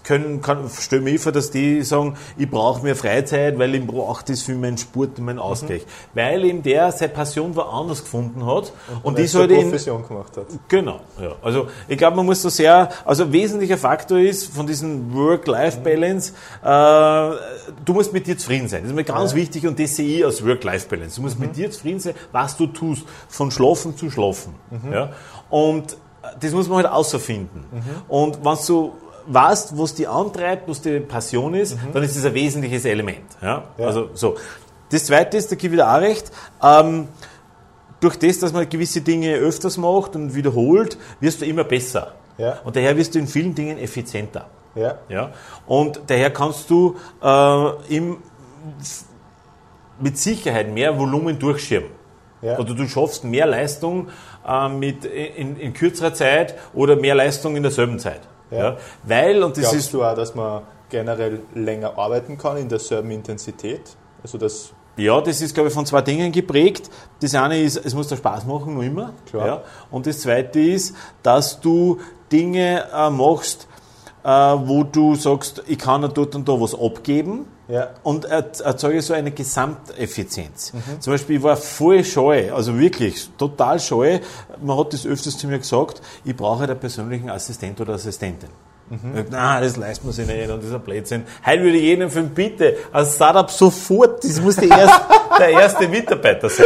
[0.04, 4.24] können, kann, stelle mir vor, dass die sagen, ich brauche mehr Freizeit, weil ich brauche
[4.26, 5.42] das für meinen Sport und meinen mhm.
[5.42, 5.84] Ausgleich.
[5.84, 6.20] Mhm.
[6.20, 8.74] Weil ihm der seine Passion woanders gefunden hat
[9.04, 10.48] und, und ist halt Profession gemacht hat.
[10.68, 11.36] Genau, ja.
[11.42, 16.34] Also ich glaube, man muss so sehr, also ein wesentlicher Faktor ist von diesem Work-Life-Balance,
[16.62, 16.68] mhm.
[16.68, 18.82] äh, du musst mit dir zufrieden sein.
[18.82, 19.38] Das ist mir ganz ja.
[19.38, 21.16] wichtig und das sehe ich als Work-Life-Balance.
[21.16, 21.48] Du musst mhm.
[21.48, 24.56] mit dir zufrieden sein, was du tust, von Schlafen zu Schlafen.
[24.70, 24.94] Mhm.
[24.94, 25.10] Ja?
[25.50, 25.98] Und
[26.40, 27.66] das muss man halt außerfinden.
[27.72, 27.82] Mhm.
[28.08, 28.94] Und wenn du
[29.28, 31.94] weißt, was die antreibt, was die Passion ist, mhm.
[31.94, 33.26] dann ist das ein wesentliches Element.
[33.42, 33.64] Ja?
[33.78, 33.86] ja?
[33.86, 34.36] Also so.
[34.90, 37.08] Das zweite ist, da gebe ich wieder auch recht, ähm,
[38.02, 42.16] durch das, dass man gewisse Dinge öfters macht und wiederholt, wirst du immer besser.
[42.38, 42.60] Ja.
[42.64, 44.48] Und daher wirst du in vielen Dingen effizienter.
[44.76, 44.98] Ja.
[45.08, 45.32] Ja?
[45.68, 48.18] Und daher kannst du äh, im,
[50.00, 51.92] mit Sicherheit mehr Volumen durchschirmen.
[52.42, 52.58] Ja.
[52.58, 54.10] Oder du schaffst mehr Leistung
[54.48, 58.22] äh, mit in, in, kürzerer Zeit oder mehr Leistung in derselben Zeit.
[58.52, 58.78] Ja.
[59.04, 59.94] Weil, und das Glaubst ist.
[59.94, 63.96] du auch, dass man generell länger arbeiten kann in derselben Intensität?
[64.22, 66.90] Also das ja, das ist, glaube ich, von zwei Dingen geprägt.
[67.22, 69.14] Das eine ist, es muss dir Spaß machen, noch immer.
[69.26, 69.48] Klar.
[69.48, 69.64] Ja.
[69.90, 72.00] Und das zweite ist, dass du
[72.32, 73.68] Dinge äh, machst,
[74.24, 77.90] äh, wo du sagst, ich kann dort und da was abgeben ja.
[78.04, 80.74] und erzeuge so eine Gesamteffizienz.
[80.74, 81.02] Mhm.
[81.02, 84.20] Zum Beispiel, ich war voll scheu, also wirklich total scheu.
[84.62, 88.50] Man hat das öfters zu mir gesagt, ich brauche einen persönlichen Assistent oder Assistentin.
[88.92, 89.26] Mhm.
[89.30, 91.24] Nein, das leisten wir sich nicht und das ist ein Blödsinn.
[91.46, 95.02] Heute würde ich jedem empfehlen, bitte, als Startup sofort, das muss erst,
[95.40, 96.66] der erste Mitarbeiter sein.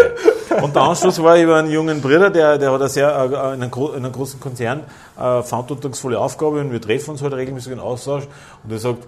[0.59, 3.61] Und der Anschluss war über einen jungen Bruder, der, der hat eine sehr, äh, in
[3.61, 4.79] einem, in einem großen Konzern
[5.19, 8.23] äh, verantwortungsvolle Aufgabe und wir treffen uns halt regelmäßig in Austausch
[8.63, 9.03] und er sagt,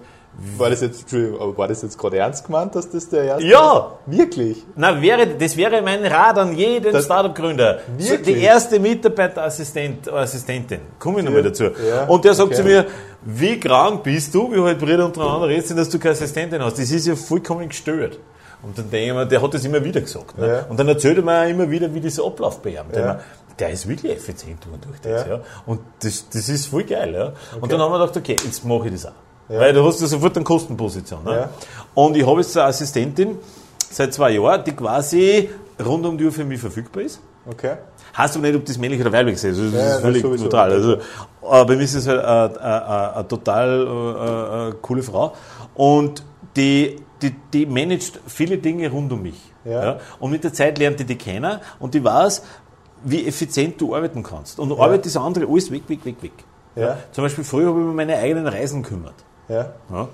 [0.56, 3.98] war das jetzt, Entschuldigung, war das jetzt gerade ernst gemeint, dass das der erste Ja!
[4.06, 4.18] Ist?
[4.18, 4.64] Wirklich?
[4.76, 7.80] Na, wäre, das wäre mein Rat an jeden Startup-Gründer.
[7.98, 10.80] Die erste Mitarbeiterassistent, Assistentin.
[10.98, 11.64] Komme ich nochmal dazu.
[11.64, 12.56] Ja, und der sagt okay.
[12.56, 12.86] zu mir,
[13.22, 16.78] wie krank bist du, wie halt Brüder untereinander reden, dass du keine Assistentin hast.
[16.78, 18.20] Das ist ja vollkommen gestört.
[18.62, 20.38] Und dann denke ich mir, der hat das immer wieder gesagt.
[20.38, 20.46] Ne?
[20.46, 20.66] Ja.
[20.68, 22.86] Und dann erzählt er mir immer wieder, wie dieser Ablauf bei ihm.
[22.94, 23.20] Ja.
[23.58, 25.26] Der ist wirklich effizient durch das.
[25.26, 25.34] Ja.
[25.34, 25.40] ja.
[25.66, 27.12] Und das, das ist voll geil.
[27.12, 27.26] Ja.
[27.26, 27.34] Okay.
[27.60, 29.27] Und dann haben wir gedacht, okay, jetzt mache ich das auch.
[29.48, 29.60] Ja.
[29.60, 31.24] Weil du hast ja sofort eine Kostenposition.
[31.24, 31.32] Ne?
[31.32, 31.50] Ja.
[31.94, 33.38] Und ich habe jetzt eine Assistentin
[33.90, 35.48] seit zwei Jahren, die quasi
[35.84, 37.20] rund um die Uhr für mich verfügbar ist.
[37.46, 37.76] Okay.
[38.12, 39.44] Hast du nicht, ob das männlich oder weiblich ist.
[39.44, 40.72] Also das ja, ist völlig neutral.
[40.72, 40.98] Also,
[41.40, 45.32] aber bei mir ist es halt eine, total eine, eine coole Frau.
[45.74, 46.22] Und
[46.56, 49.40] die, die, die managt viele Dinge rund um mich.
[49.64, 49.84] Ja.
[49.84, 50.00] ja.
[50.18, 52.42] Und mit der Zeit lernt die die kennen und die weiß,
[53.04, 54.58] wie effizient du arbeiten kannst.
[54.58, 54.78] Und ja.
[54.78, 56.32] Arbeit ist andere alles weg, weg, weg, weg.
[56.74, 56.98] Ja.
[57.12, 59.14] Zum Beispiel früher habe ich mich um meine eigenen Reisen gekümmert.
[59.48, 59.72] Ja.
[59.90, 60.08] ja.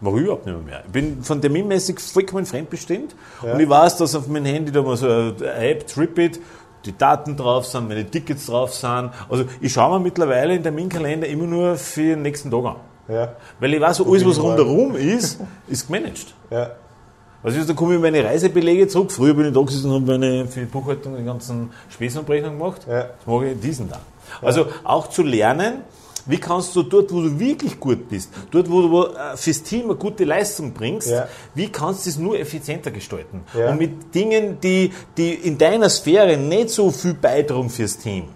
[0.00, 0.82] Mache ich überhaupt nicht mehr.
[0.86, 3.14] Ich bin von terminmäßig vollkommen fremdbestimmt
[3.44, 3.52] ja.
[3.52, 6.40] und ich weiß, dass auf meinem Handy da mal so eine App, Tripit,
[6.86, 9.10] die Daten drauf sind, meine Tickets drauf sind.
[9.28, 12.76] Also ich schaue mir mittlerweile in Terminkalender immer nur für den nächsten Tag an.
[13.08, 13.32] Ja.
[13.58, 16.34] Weil ich weiß, alles, was rundherum ist, ist gemanagt.
[16.50, 16.70] Ja.
[17.42, 19.10] Also dann komme ich meine Reisebelege zurück.
[19.10, 22.82] Früher bin ich da gesessen und habe meine, für die Buchhaltung die ganzen Spesenabrechnungen gemacht.
[22.86, 22.98] Ja.
[23.00, 24.00] Jetzt mache ich diesen da.
[24.42, 25.82] Also auch zu lernen,
[26.30, 29.86] wie kannst du dort, wo du wirklich gut bist, dort, wo du äh, fürs Team
[29.86, 31.28] eine gute Leistung bringst, ja.
[31.54, 33.42] wie kannst du es nur effizienter gestalten?
[33.56, 33.70] Ja.
[33.70, 38.28] Und mit Dingen, die, die in deiner Sphäre nicht so viel beitragen fürs Team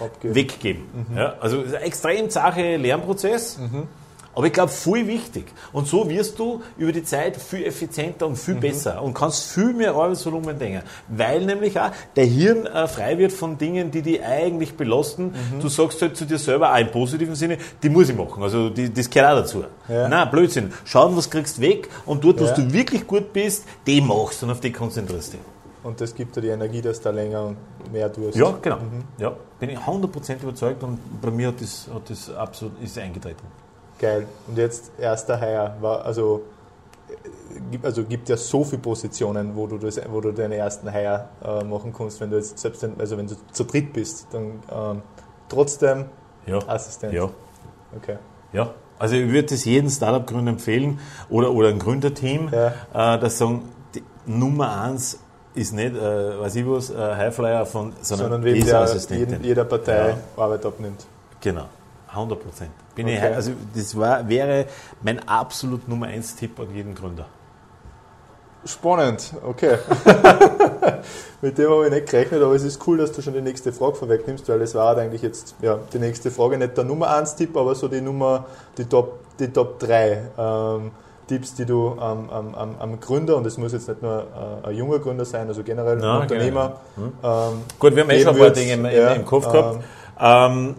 [0.00, 0.34] Abgeben.
[0.34, 0.82] weggeben.
[1.10, 1.16] Mhm.
[1.16, 3.58] Ja, also ein extrem zache Lernprozess.
[3.58, 3.88] Mhm.
[4.34, 5.44] Aber ich glaube, viel wichtig.
[5.72, 8.60] Und so wirst du über die Zeit viel effizienter und viel mhm.
[8.60, 10.82] besser und kannst viel mehr Arbeitsvolumen denken.
[11.08, 15.26] Weil nämlich auch der Hirn äh, frei wird von Dingen, die die eigentlich belasten.
[15.26, 15.60] Mhm.
[15.60, 18.42] Du sagst halt zu dir selber, auch im positiven Sinne, die muss ich machen.
[18.42, 19.64] Also die, das gehört auch dazu.
[19.88, 20.08] Ja.
[20.08, 20.72] Nein, Blödsinn.
[20.84, 22.54] Schauen, was kriegst weg und dort, wo ja.
[22.54, 25.40] du wirklich gut bist, die machst und auf die konzentrierst dich.
[25.82, 27.56] Und das gibt dir die Energie, dass du da länger und
[27.92, 28.36] mehr tust.
[28.36, 28.76] Ja, genau.
[28.76, 29.04] Mhm.
[29.18, 33.42] Ja, bin ich 100% überzeugt und bei mir hat das, hat das absolut ist eingetreten.
[34.02, 34.26] Geil.
[34.48, 35.40] Und jetzt erster
[35.80, 36.42] war, also,
[37.84, 41.62] also gibt ja so viele Positionen, wo du, das, wo du deinen ersten Hire äh,
[41.62, 45.02] machen kannst, wenn du jetzt selbst, also wenn du zu dritt bist, dann ähm,
[45.48, 46.06] trotzdem
[46.46, 46.58] ja.
[46.66, 47.12] Assistent.
[47.12, 47.30] Ja.
[47.96, 48.16] Okay.
[48.52, 48.74] Ja.
[48.98, 50.98] Also ich würde das jedem Startup-Gründer empfehlen
[51.30, 53.14] oder, oder ein Gründerteam, ja.
[53.16, 55.20] äh, das sagen, die Nummer eins
[55.54, 60.08] ist nicht, äh, weiß ich was, äh, Highflyer von, sondern, sondern wem der jeder Partei
[60.08, 60.42] ja.
[60.42, 61.06] Arbeit abnimmt.
[61.40, 61.66] Genau,
[62.08, 62.81] 100 Prozent.
[62.94, 63.16] Bin Okay.
[63.16, 64.66] ich, also das war, wäre
[65.02, 67.26] mein absolut Nummer 1 Tipp an jeden Gründer.
[68.64, 69.78] Spannend, okay.
[71.42, 73.72] Mit dem habe ich nicht gerechnet, aber es ist cool, dass du schon die nächste
[73.72, 77.10] Frage vorwegnimmst, weil es war halt eigentlich jetzt ja, die nächste Frage, nicht der Nummer
[77.16, 78.44] 1 Tipp, aber so die Nummer,
[78.78, 80.90] die Top, die Top 3 ähm,
[81.26, 84.26] Tipps, die du am, am, am, am Gründer, und es muss jetzt nicht nur
[84.64, 86.76] äh, ein junger Gründer sein, also generell ein Ja, Unternehmer.
[86.94, 87.12] Hm.
[87.22, 89.82] Ähm, Gut, wir haben eh schon ein paar Dinge im, im, ja, im Kopf gehabt.
[90.20, 90.76] Ähm,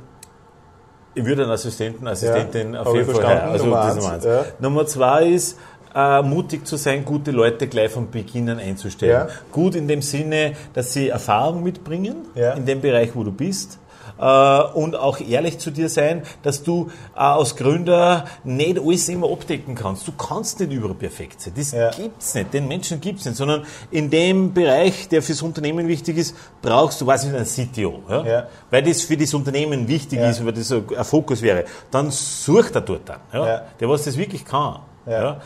[1.15, 3.51] ich würde einen Assistenten, Assistentin auf habe jeden Fall verstanden.
[3.51, 4.23] Also Nummer eins, Nummer eins.
[4.25, 4.45] ja.
[4.59, 5.57] Nummer zwei ist,
[5.95, 9.27] äh, mutig zu sein, gute Leute gleich von Beginn an einzustellen.
[9.29, 9.35] Ja.
[9.51, 12.53] Gut in dem Sinne, dass sie Erfahrung mitbringen Ja.
[12.53, 13.77] in dem Bereich, wo du bist.
[14.19, 19.31] Äh, und auch ehrlich zu dir sein, dass du äh, als Gründer nicht alles immer
[19.31, 20.07] abdecken kannst.
[20.07, 21.53] Du kannst nicht überall perfekt sein.
[21.55, 21.89] Das Ja.
[21.91, 22.53] gibt's nicht.
[22.53, 23.37] Den Menschen gibt's nicht.
[23.37, 28.01] Sondern in dem Bereich, der fürs Unternehmen wichtig ist, brauchst du, was ist ein CTO.
[28.09, 28.25] Ja?
[28.25, 28.47] Ja.
[28.69, 30.29] Weil das für das Unternehmen wichtig Ja.
[30.29, 31.65] ist, weil das ein ein Fokus wäre.
[31.91, 33.19] Dann sucht er dort dann.
[33.33, 33.61] Ja?
[33.79, 34.79] Der, was das wirklich kann.
[35.05, 35.41] Ja?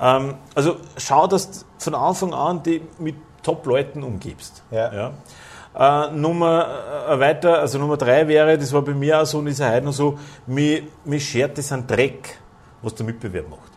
[0.00, 4.62] Ähm, also schau, dass du von Anfang an die mit Top-Leuten umgibst.
[4.70, 5.12] Ja.
[5.78, 6.66] Äh, Nummer
[7.08, 9.84] äh, weiter, also Nummer drei wäre, das war bei mir auch so und ist heute
[9.84, 12.38] noch so, mir, mir schert das ein Dreck,
[12.82, 13.70] was der Mitbewerb macht.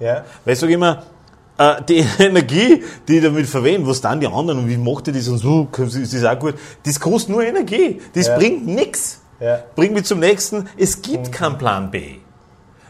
[0.00, 1.04] ja, Weil ich sage immer,
[1.56, 5.12] äh, die Energie, die ich damit verwende, was dann die anderen und wie macht ihr
[5.14, 8.00] das und so, ist das auch gut, das kostet nur Energie.
[8.12, 8.36] Das Ja.
[8.36, 9.20] bringt nichts.
[9.38, 12.16] ja, Bringt mich zum nächsten, es gibt keinen Plan B.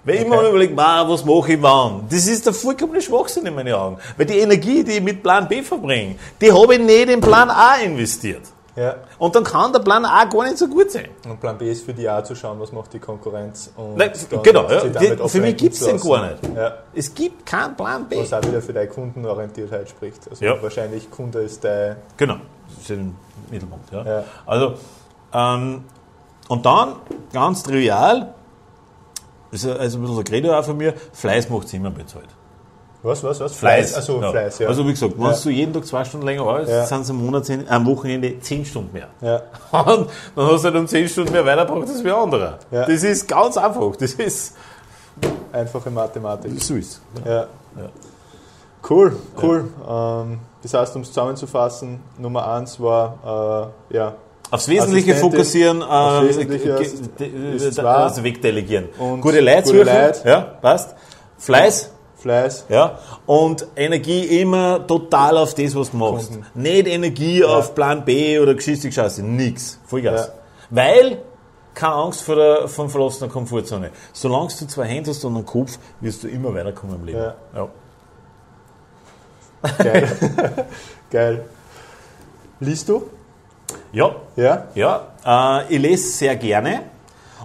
[0.07, 0.29] Weil ich Okay.
[0.33, 2.05] immer überlegt, "Ma, was mache ich wann?
[2.09, 3.99] Das ist der vollkommene Schwachsinn in meinen Augen.
[4.17, 7.51] Weil die Energie, die ich mit Plan B verbringe, die habe ich nicht in Plan
[7.51, 8.43] A investiert.
[8.77, 8.95] ja.
[9.19, 11.09] Und dann kann der Plan A gar nicht so gut sein.
[11.29, 13.73] Und Plan B ist für die auch zu schauen, was macht die Konkurrenz.
[13.77, 14.85] Und Nein, genau, ja.
[14.85, 16.39] Die- für mich gibt es den gar nicht.
[16.55, 16.75] Ja.
[16.95, 18.21] Es gibt keinen Plan B.
[18.21, 20.29] Was auch wieder für deine Kundenorientiertheit spricht.
[20.31, 20.63] Also Ja.
[20.63, 21.97] wahrscheinlich Kunde ist dein.
[22.19, 22.37] Genau,
[22.69, 23.17] das ist ein
[23.51, 23.91] Mittelpunkt.
[23.93, 24.05] Ja.
[24.05, 24.25] Ja.
[24.45, 24.75] Also,
[25.33, 25.85] ähm,
[26.49, 26.97] und dann,
[27.33, 28.35] ganz trivial,
[29.51, 32.28] ist ja also ein bisschen ein Credo auch von mir, Fleiß macht immer bezahlt.
[33.03, 33.55] Was, was, was?
[33.55, 33.94] Fleiß.
[33.94, 34.30] Also ja.
[34.32, 34.68] Fleiß, ja.
[34.68, 35.32] Also wie gesagt, wenn Ja.
[35.40, 36.86] du jeden Tag zwei Stunden länger arbeitest, Ja.
[36.86, 39.09] sind es am, Monatsende, am Wochenende zehn Stunden mehr.
[39.20, 39.42] ja.
[39.80, 42.59] Und dann hast du halt um zehn Stunden mehr weitergebracht als wie ein anderer.
[42.72, 42.84] Ja.
[42.86, 43.94] Das ist ganz einfach.
[43.97, 44.57] Das ist
[45.53, 46.61] Einfache Mathematik.
[46.61, 47.01] so ist.
[47.24, 47.47] Ja.
[48.88, 49.68] Cool, cool.
[49.88, 54.14] Ähm, das heißt, um es zusammenzufassen, Nummer eins war, äh, ja,
[54.51, 58.88] Aufs Wesentliche Assistentin, fokussieren, aufs äh, Wesentliche ist- also wegdelegieren.
[59.20, 60.20] Gute Leute gute Leute.
[60.24, 60.94] ja, passt.
[61.38, 62.64] Fleiß, Fleiß.
[62.68, 66.28] ja, und Energie immer total auf das, was du machst.
[66.30, 66.47] Kunden.
[66.55, 69.78] Nicht Energie auf Plan B oder Geschichte Scheiße, nix.
[69.84, 70.28] Vollgas.
[70.28, 70.32] Ja.
[70.70, 71.18] Weil,
[71.74, 73.90] keine Angst vor der, von verlassener Komfortzone.
[74.12, 77.18] Solange du zwei Hände hast und einen Kopf, wirst du immer weiterkommen im Leben.
[77.18, 77.34] Ja.
[77.55, 77.68] Ja.
[79.78, 80.09] Geil.
[81.11, 81.44] Geil.
[82.61, 83.03] Liest du?
[83.93, 84.14] Ja.
[84.37, 84.64] Ja?
[84.75, 86.83] Ja, äh, ich lese sehr gerne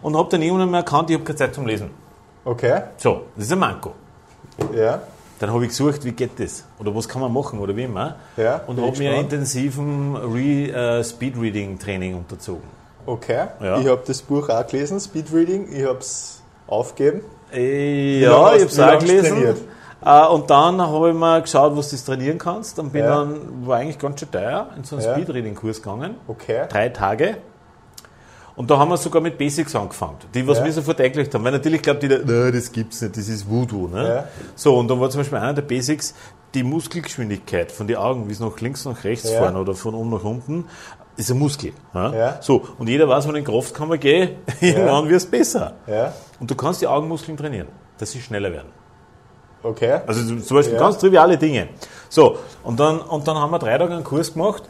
[0.02, 1.90] und habe dann irgendwann mal erkannt, ich habe keine Zeit zum Lesen.
[2.44, 2.82] Okay.
[2.98, 3.94] So, das ist ein Manko.
[4.76, 5.02] Ja.
[5.40, 6.66] Dann habe ich gesucht, wie geht das?
[6.80, 8.16] Oder was kann man machen oder wie immer.
[8.38, 12.70] Ja, und habe mir intensiven Re, äh, Speedreading-Training unterzogen.
[13.08, 13.48] Okay.
[13.60, 13.80] Ja.
[13.80, 15.68] Ich habe das Buch auch gelesen, Speedreading.
[15.74, 17.22] Ich habe es aufgegeben.
[17.52, 19.30] Äh, ja, ich habe es auch gelesen.
[19.30, 19.58] Trainiert?
[20.04, 22.78] Äh, und dann habe ich mal geschaut, was du trainieren kannst.
[22.78, 23.16] Dann bin ja.
[23.18, 25.14] dann, war eigentlich ganz schön teuer, in so einen ja.
[25.14, 26.16] Speedreading-Kurs gegangen.
[26.28, 26.66] Okay.
[26.70, 27.38] Drei Tage.
[28.56, 30.66] Und da haben wir sogar mit Basics angefangen, die was ja.
[30.66, 31.44] wir sofort eingelegt haben.
[31.44, 33.88] Weil natürlich glaubt jeder, nein, das gibt's nicht, das ist Voodoo.
[33.88, 34.08] Ne?
[34.08, 34.28] Ja.
[34.56, 36.14] So, und dann war zum Beispiel einer der Basics,
[36.54, 39.40] die Muskelgeschwindigkeit von den Augen, wie es nach links nach rechts ja.
[39.40, 40.66] fahren oder von oben nach unten,
[41.16, 41.72] ist ein Muskel.
[41.94, 42.14] Ja?
[42.14, 42.38] ja?
[42.42, 45.76] So, und jeder weiß, wenn in die Kraftkammer gehe, irgendwann wird es besser.
[45.88, 46.14] Ja.
[46.40, 48.81] Und du kannst die Augenmuskeln trainieren, dass sie schneller werden.
[49.64, 50.00] Okay.
[50.08, 51.70] Also zum Beispiel ganz triviale Dinge.
[52.10, 54.64] So, und dann, und dann haben wir drei Tage einen Kurs gemacht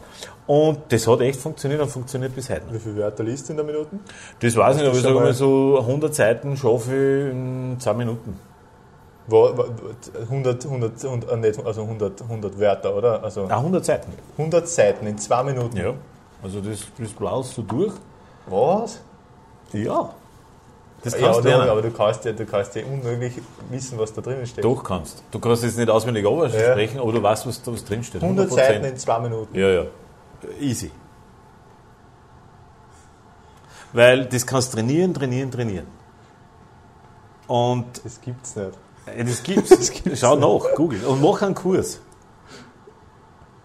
[0.46, 2.62] und das hat echt funktioniert und funktioniert bis heute.
[2.70, 3.98] Wie viele Wörter liest du in der Minute?
[4.40, 7.94] Das weiß ich nicht, aber ich sage mal so 100 Seiten schaffe ich in 2
[7.94, 8.38] Minuten.
[9.30, 13.22] 100, 100, 100, also 100, 100 Wörter, oder?
[13.22, 14.12] Also ah, 100 Seiten.
[14.36, 15.76] 100 Seiten in 2 Minuten?
[15.76, 15.94] Ja.
[16.42, 17.92] Also das, das blaust du durch.
[18.46, 19.00] Was?
[19.72, 20.10] Ja.
[21.04, 23.34] Das kannst ja, du aber du kannst, ja, du kannst ja unmöglich
[23.70, 24.64] wissen, was da drinnen steht.
[24.64, 25.24] Doch kannst.
[25.32, 27.02] Du kannst jetzt nicht auswendig sprechen, ja.
[27.02, 28.22] aber du weißt, was was drin steht.
[28.22, 29.58] 100 Seiten in 2 Minuten.
[29.58, 29.84] Ja, ja.
[30.60, 30.92] Easy.
[33.92, 35.86] Weil das kannst trainieren, trainieren, trainieren.
[37.48, 38.72] Und das gibt's nicht.
[39.06, 39.70] Das gibt's.
[39.76, 41.04] Das gibt's Schau nach, google.
[41.04, 42.00] Und mach einen Kurs.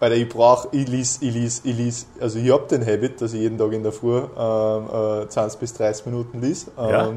[0.00, 3.32] Weil ich brauche, ich lese, ich lese, ich lese, also ich habe den Habit, dass
[3.32, 6.70] ich jeden Tag in der Früh ähm, äh, 20 bis 30 Minuten lese.
[6.78, 7.12] Ähm, ja.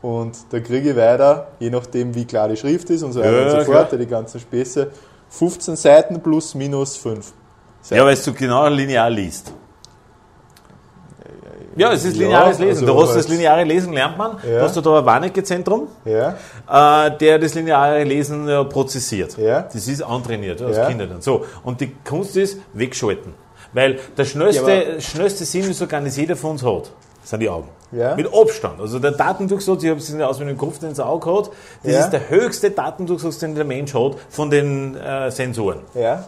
[0.00, 3.46] Und da kriege ich weiter, je nachdem wie klar die Schrift ist und so weiter
[3.46, 4.90] ja, und so fort, die ganzen Späße,
[5.30, 7.32] 15 Seiten plus minus 5.
[7.80, 7.98] Seiten.
[7.98, 9.52] Ja, weil du genau linear liest.
[11.78, 12.84] Ja, es ist lineares Lesen.
[12.84, 14.38] Also du hast das lineare Lesen, lernt man.
[14.44, 14.58] Ja.
[14.58, 16.34] Du hast da ein Warnecke-Zentrum, ja.
[17.06, 19.38] äh, der das lineare Lesen äh, prozessiert.
[19.38, 19.62] Ja.
[19.62, 20.86] Das ist antrainiert als ja.
[20.86, 21.20] Kinder dann.
[21.20, 21.44] So.
[21.62, 23.32] Und die Kunst ist, wegschalten.
[23.72, 26.90] Weil der schnellste, ja, schnellste Sinnesorgan, das jeder von uns hat,
[27.22, 27.68] sind die Augen.
[27.92, 28.14] Ja.
[28.16, 28.80] Mit Abstand.
[28.80, 31.50] Also der Datendurchsatz, ich habe es in der Ausbildung Kopf ins Auge gehabt,
[31.82, 32.00] das ja.
[32.00, 35.80] ist der höchste Datendurchsatz, den der Mensch hat von den äh, Sensoren.
[35.94, 36.24] Ja.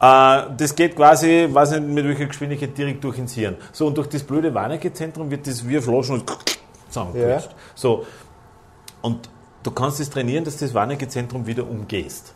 [0.00, 3.56] Äh, das geht quasi, weiß nicht mit welcher Geschwindigkeit, direkt durch ins Hirn.
[3.72, 6.30] So, und durch das blöde Warnecke-Zentrum wird das wie Flaschen und
[6.88, 7.50] zusammengequetscht.
[7.50, 7.56] Ja.
[7.74, 8.06] So,
[9.02, 9.28] und
[9.62, 12.34] du kannst es das trainieren, dass du das Warnecke-Zentrum wieder umgehst.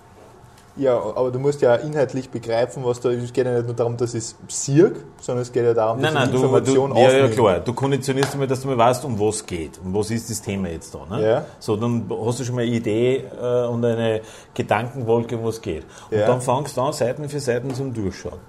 [0.77, 3.23] Ja, aber du musst ja inhaltlich begreifen, was da ist.
[3.23, 6.15] Es geht ja nicht nur darum, dass es Sirk, sondern es geht ja darum, dass
[6.15, 7.61] nein, nein, Information du, du, Ja, ja, klar.
[7.61, 9.79] Du konditionierst einmal, dass du mal weißt, um was geht.
[9.85, 11.05] Um was ist das Thema jetzt da.
[11.15, 11.27] Ne?
[11.27, 11.45] Ja.
[11.59, 14.23] So, dann hast du schon mal eine Idee äh, und eine
[14.55, 15.85] Gedankenwolke, um was geht.
[16.11, 16.27] Und ja.
[16.27, 18.41] dann fangst du an, Seiten für Seiten zum Durchschauen.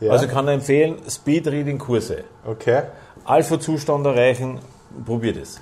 [0.00, 0.12] Ja.
[0.12, 2.24] Also ich kann dir empfehlen, Speed-Reading-Kurse.
[2.46, 2.84] Okay.
[3.26, 4.58] Alpha-Zustand erreichen,
[5.04, 5.60] probier das.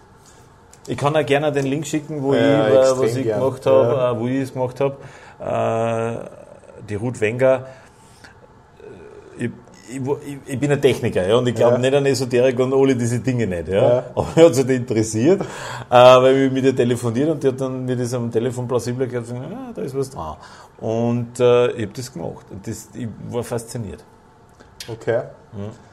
[0.86, 3.40] Ich kann auch gerne den Link schicken, wo ich, äh, was ich gern.
[3.40, 4.96] gemacht habe, äh, wo ich es gemacht habe
[5.40, 7.66] die Ruth Wenger,
[9.38, 9.50] äh, ich,
[9.90, 11.78] ich, ich, bin ein Techniker ja, und ich glaube ja.
[11.78, 13.68] nicht an Esoterik und alle diese Dinge nicht.
[13.68, 13.82] Ja.
[13.82, 14.04] ja.
[14.14, 17.84] Aber mich hat sich interessiert, äh, weil ich mit ihr telefoniert und die hat dann
[17.84, 20.36] mir das am Telefon plausibel gesagt, ja, da ist was dran.
[20.78, 24.04] Und äh, ich habe das gemacht und das, ich war fasziniert.
[24.88, 25.22] Okay.
[25.52, 25.87] Mhm.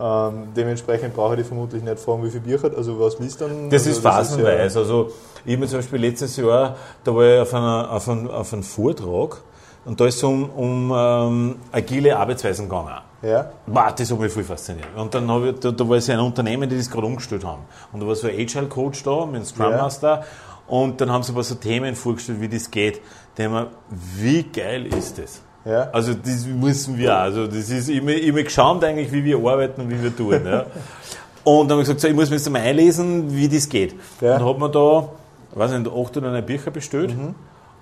[0.00, 3.68] Ähm, dementsprechend brauche ich die vermutlich nicht fragen, wie viel Bücher, also was liest dann?
[3.68, 4.78] Das also ist phasenweise.
[4.78, 5.10] Ja also
[5.44, 8.62] ich habe zum Beispiel letztes Jahr, da war ich auf, einer, auf, einem, auf einem
[8.62, 9.42] Vortrag
[9.84, 12.94] und da ist es um, um ähm, agile Arbeitsweisen gegangen.
[13.22, 13.50] Ja.
[13.66, 14.86] Wow, das hat mich voll fasziniert.
[14.94, 17.62] Und dann habe ich, da, da war es ein Unternehmen, die das gerade umgestellt haben.
[17.92, 20.20] Und da war so ein Agile Coach da mit einem Scrum Master.
[20.20, 20.24] Ja.
[20.68, 23.00] Und dann haben sie aber so Themen vorgestellt, wie das geht.
[23.34, 25.42] Da wir, wie geil ist das?
[25.68, 25.90] Ja.
[25.92, 27.20] Also das müssen wir auch.
[27.20, 30.40] Also das ist immer, immer geschaumt eigentlich, wie wir arbeiten und wie wir tun.
[30.44, 30.64] Ja.
[31.44, 33.94] Und dann habe ich gesagt, so, ich muss mir jetzt mal einlesen, wie das geht.
[34.20, 34.36] Ja.
[34.36, 35.08] Und habe mir da,
[35.54, 37.34] weiß nicht, acht oder neun Bücher bestellt mhm.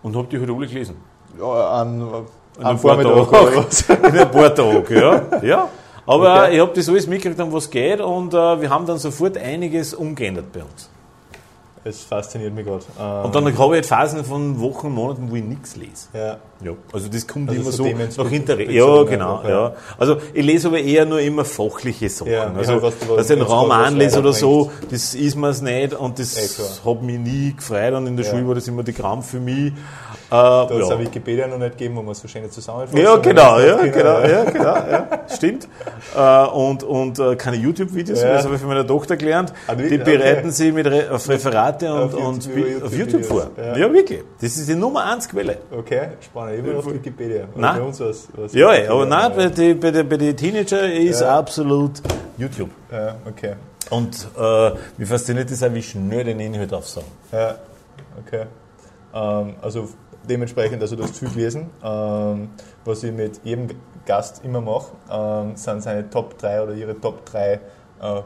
[0.04, 0.96] und habe die heute halt alle gelesen.
[1.36, 2.02] Ja, an,
[2.60, 3.66] an ein paar Tagen.
[4.14, 5.42] In ein paar Tagen, ja.
[5.42, 5.68] ja.
[6.06, 6.54] Aber okay.
[6.54, 9.94] ich habe das alles mitgekriegt, um was geht und uh, wir haben dann sofort einiges
[9.94, 10.88] umgeändert bei uns.
[11.86, 12.84] Es fasziniert mich gerade.
[12.98, 16.08] Ähm und dann habe ich halt Phasen von Wochen, Monaten, wo ich nichts lese.
[16.12, 16.38] Ja.
[16.64, 16.72] ja.
[16.92, 17.84] Also das kommt also immer so,
[18.24, 18.72] nach Interesse.
[18.72, 19.42] Ja, genau.
[19.44, 19.48] Ja.
[19.48, 19.74] ja.
[19.96, 22.32] Also ich lese aber eher nur immer fachliche Sachen.
[22.32, 25.94] Ja, also, ja, dass ich einen Raum anlese oder so, das ist mir es nicht
[25.94, 29.22] und das hat mich nie gefreut und in der Schule war das immer die Kram
[29.22, 29.72] für mich.
[30.28, 30.78] Äh, da ja.
[30.78, 34.20] es auch Wikipedia noch nicht gegeben, wo man so schöne zusammenfassen Ja, genau, ja, genau,
[34.20, 35.68] ja, genau, ja, stimmt.
[36.16, 38.34] Äh, und und äh, keine YouTube-Videos, ja.
[38.34, 39.52] das habe ich für meine Tochter gelernt.
[39.68, 40.50] Ah, die bereiten okay.
[40.50, 43.50] sie mit Re auf Referate und, auf und YouTube, auf YouTube vor.
[43.56, 43.76] Ja.
[43.76, 43.92] ja.
[43.92, 44.24] wirklich.
[44.40, 45.58] Das ist die Nummer 1 Quelle.
[45.70, 46.58] Okay, spannend.
[46.58, 47.44] Immer auf Wikipedia.
[47.54, 47.78] Nein.
[47.78, 50.92] Bei uns was, was ja, Wikipedia aber nein, bei den bei die, bei die Teenager
[50.92, 52.02] ist absolut
[52.36, 52.70] YouTube.
[52.90, 53.54] Ja, okay.
[53.90, 57.06] Und äh, mich fasziniert das auch, wie schnell den Inhalt aufsagen.
[57.30, 57.56] Ja,
[58.18, 58.46] okay.
[59.14, 59.88] Ähm, also
[60.28, 61.70] dementsprechend, also du hast viel gelesen.
[61.82, 62.50] Ähm,
[62.84, 63.68] was ich mit jedem
[64.04, 67.58] Gast immer mache, ähm, sind seine Top 3 oder ihre Top 3 äh,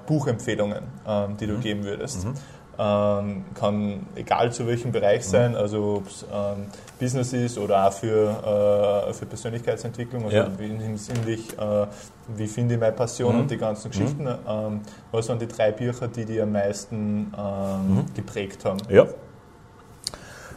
[0.07, 1.61] Buchempfehlungen, ähm, die du mhm.
[1.61, 2.24] geben würdest.
[2.24, 2.34] Mhm.
[2.78, 5.30] Ähm, kann egal zu welchem Bereich mhm.
[5.30, 6.66] sein, also ob es ähm,
[6.98, 10.48] Business ist oder auch für, äh, für Persönlichkeitsentwicklung, also ja.
[10.59, 11.86] hinsichtlich, äh,
[12.28, 13.40] wie finde ich meine Passion mhm.
[13.42, 13.92] und die ganzen mhm.
[13.92, 14.26] Geschichten.
[14.26, 14.80] Ähm,
[15.12, 18.07] was waren die drei Bücher, die dich am meisten mhm.
[18.14, 18.80] geprägt haben?
[18.88, 19.07] Ja.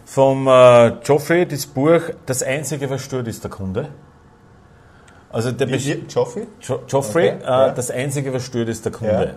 [0.06, 3.89] Vom äh, Joffrey, das Buch Das Einzige, was stört, ist der Kunde.
[5.32, 6.47] Also der Wie, Joffrey?
[6.62, 7.70] Jo Joffrey, okay, äh, ja.
[7.72, 9.36] das Einzige, was stört, ist der Kunde.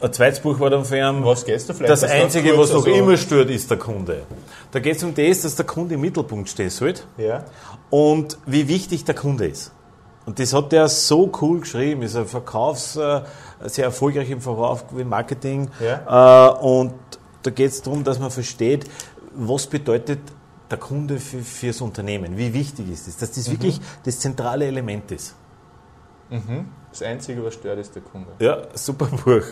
[0.00, 0.06] Ja.
[0.06, 1.90] Ein zweites Buch war dann von ihm, was geht's da vielleicht?
[1.90, 4.22] das Einzige, was noch also immer stört, ist der Kunde.
[4.70, 7.44] Da geht es um das, dass der Kunde im Mittelpunkt stehen sollte ja.
[7.90, 9.72] und wie wichtig der Kunde ist.
[10.26, 13.22] Und das hat er so cool geschrieben, ist ein Verkaufs, äh,
[13.64, 15.70] sehr erfolgreich im Verkauf, im Marketing.
[15.80, 16.50] Ja.
[16.50, 16.92] Äh, und
[17.42, 18.84] da geht es darum, dass man versteht,
[19.38, 20.20] was bedeutet
[20.70, 23.52] der Kunde für, fürs Unternehmen, wie wichtig ist es, dass das mhm.
[23.52, 25.34] wirklich das zentrale Element ist.
[26.28, 26.68] Mhm.
[26.90, 28.30] Das Einzige, was stört, ist der Kunde.
[28.38, 29.44] Ja, super Buch.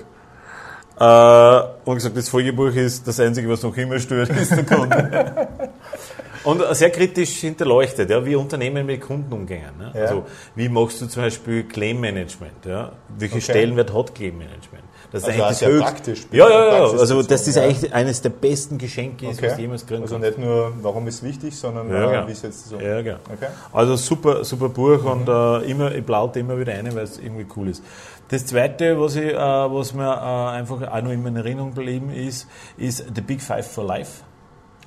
[0.98, 5.48] Äh, und gesagt, das Folgebuch ist das Einzige, was noch immer stört, ist der Kunde.
[6.44, 9.76] und sehr kritisch hinterleuchtet, ja, wie Unternehmen mit Kunden umgehen.
[9.78, 9.92] Ne?
[9.94, 10.00] Ja.
[10.02, 12.64] Also, wie machst du zum Beispiel Claim Management?
[12.64, 12.92] Ja?
[13.18, 13.42] Welche okay.
[13.42, 14.85] Stellenwert hat Claim Management?
[15.12, 16.26] Das ist also eigentlich das höchst, praktisch.
[16.32, 16.84] Ja, ja, ja.
[16.84, 19.50] Also das ist eigentlich eines der besten Geschenke, okay.
[19.50, 22.28] was jemals kriegen Also nicht nur, warum ist es wichtig, sondern ja, ja.
[22.28, 22.80] wie setzt es um.
[22.80, 23.18] Ja, genau.
[23.32, 23.46] Okay.
[23.72, 25.10] Also super, super Buch mhm.
[25.10, 27.82] und äh, immer, ich plaute immer wieder ein, weil es irgendwie cool ist.
[28.28, 32.10] Das zweite, was, ich, äh, was mir äh, einfach auch noch in meiner Erinnerung geblieben
[32.10, 34.22] ist, ist The Big Five for Life.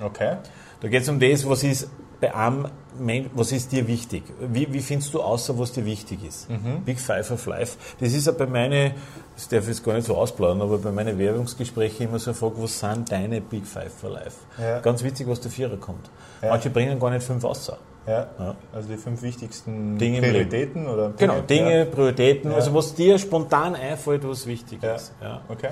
[0.02, 0.36] Okay.
[0.80, 1.88] Da geht es um das, was ist
[2.20, 2.68] bei einem
[2.98, 4.24] Mensch, was ist dir wichtig?
[4.40, 6.50] Wie, wie findest du außer, was dir wichtig ist?
[6.50, 6.82] Mhm.
[6.84, 7.78] Big Five of Life.
[7.98, 8.92] Das ist ja bei meinen,
[9.34, 12.38] das darf ich jetzt gar nicht so ausplaudern, aber bei meinen Werbungsgesprächen immer so eine
[12.38, 14.38] Frage, was sind deine Big Five for Life?
[14.60, 14.80] Ja.
[14.80, 16.10] Ganz witzig, was der Vierer kommt.
[16.42, 16.50] Ja.
[16.50, 17.78] Manche bringen gar nicht fünf außer.
[18.06, 18.26] Ja.
[18.38, 18.54] ja.
[18.72, 21.32] Also die fünf wichtigsten Dinge Prioritäten oder Dinge?
[21.32, 21.84] Genau, Dinge, ja.
[21.84, 25.12] Prioritäten, also was dir spontan einfällt, was wichtig ist.
[25.22, 25.42] Ja.
[25.48, 25.68] Okay.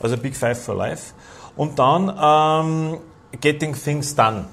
[0.00, 1.14] Also Big Five for Life.
[1.56, 2.98] Und dann ähm,
[3.40, 4.44] Getting Things Done.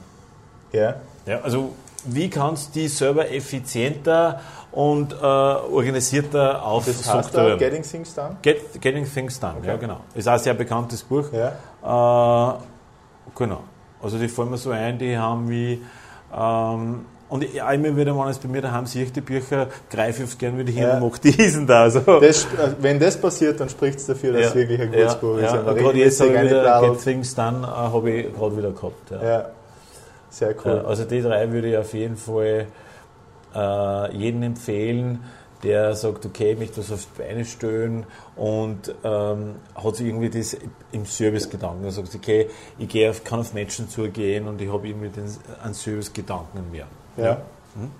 [0.71, 0.95] Ja.
[1.25, 1.73] Ja, also
[2.05, 7.57] wie kannst du die Server effizienter und äh, organisierter aufstrukturieren?
[7.57, 8.37] Getting Things Done?
[8.41, 9.67] Get, Getting Things Done, okay.
[9.67, 10.01] ja genau.
[10.13, 11.25] Ist auch ein sehr bekanntes Buch.
[11.31, 12.53] Ja.
[12.53, 12.57] Äh,
[13.35, 13.61] genau.
[14.01, 15.81] Also die fallen mir so ein, die haben wie
[16.35, 20.23] ähm, und ich, immer wieder, wenn es bei mir daheim sehe ich die Bücher, greife
[20.23, 20.97] ich gerne wieder hin ja.
[20.97, 21.83] und mache diesen da.
[21.83, 22.01] Also.
[22.19, 22.47] Das,
[22.79, 24.47] wenn das passiert, dann spricht es dafür, dass ja.
[24.49, 25.19] es wirklich ein gutes ja.
[25.19, 25.53] Buch ist.
[25.53, 25.61] Ja.
[25.61, 29.11] Gerade jetzt habe ich wieder Get Things Done, äh, habe ich gerade wieder gehabt.
[29.11, 29.45] Ja.
[30.35, 30.79] Sehr cool.
[30.85, 32.67] Also die drei würde ich auf jeden Fall
[33.55, 35.23] äh, jedem empfehlen,
[35.63, 38.05] der sagt, okay, ich möchte was auf die Beine stellen
[38.35, 40.57] und ähm, hat sich irgendwie das
[40.91, 41.85] im Service-Gedanken.
[41.85, 45.23] Er sagt, okay, ich gehe auf, kann auf Menschen zugehen und ich habe irgendwie den,
[45.63, 46.85] einen Service-Gedanken in mir.
[47.15, 47.23] Ja.
[47.23, 47.41] ja.
[47.75, 47.91] Hm?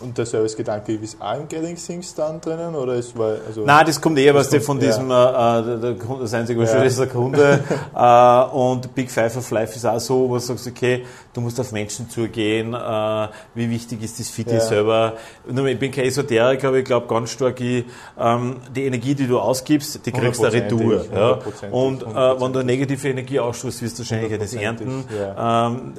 [0.00, 2.74] Und der Service-Gedanke ist auch im Getting Things dann drinnen?
[2.74, 5.60] Oder ist, weil, also Nein, das kommt eher was von diesem, ja.
[5.60, 6.82] äh, der, das einzige, was ja.
[6.82, 7.60] ist der Kunde.
[7.94, 11.58] äh, und Big Five of Life ist auch so, wo du sagst, okay, du musst
[11.60, 15.14] auf Menschen zugehen, äh, wie wichtig ist das für dich selber.
[15.46, 17.84] Ich bin kein Esoteriker, aber ich glaube ganz stark, ich,
[18.18, 21.04] ähm, die Energie, die du ausgibst, die kriegst du retour.
[21.12, 21.38] Ja?
[21.70, 25.04] Und äh, wenn du negative Energie ausstoßt, wirst du wahrscheinlich das ernten.
[25.36, 25.94] Ähm,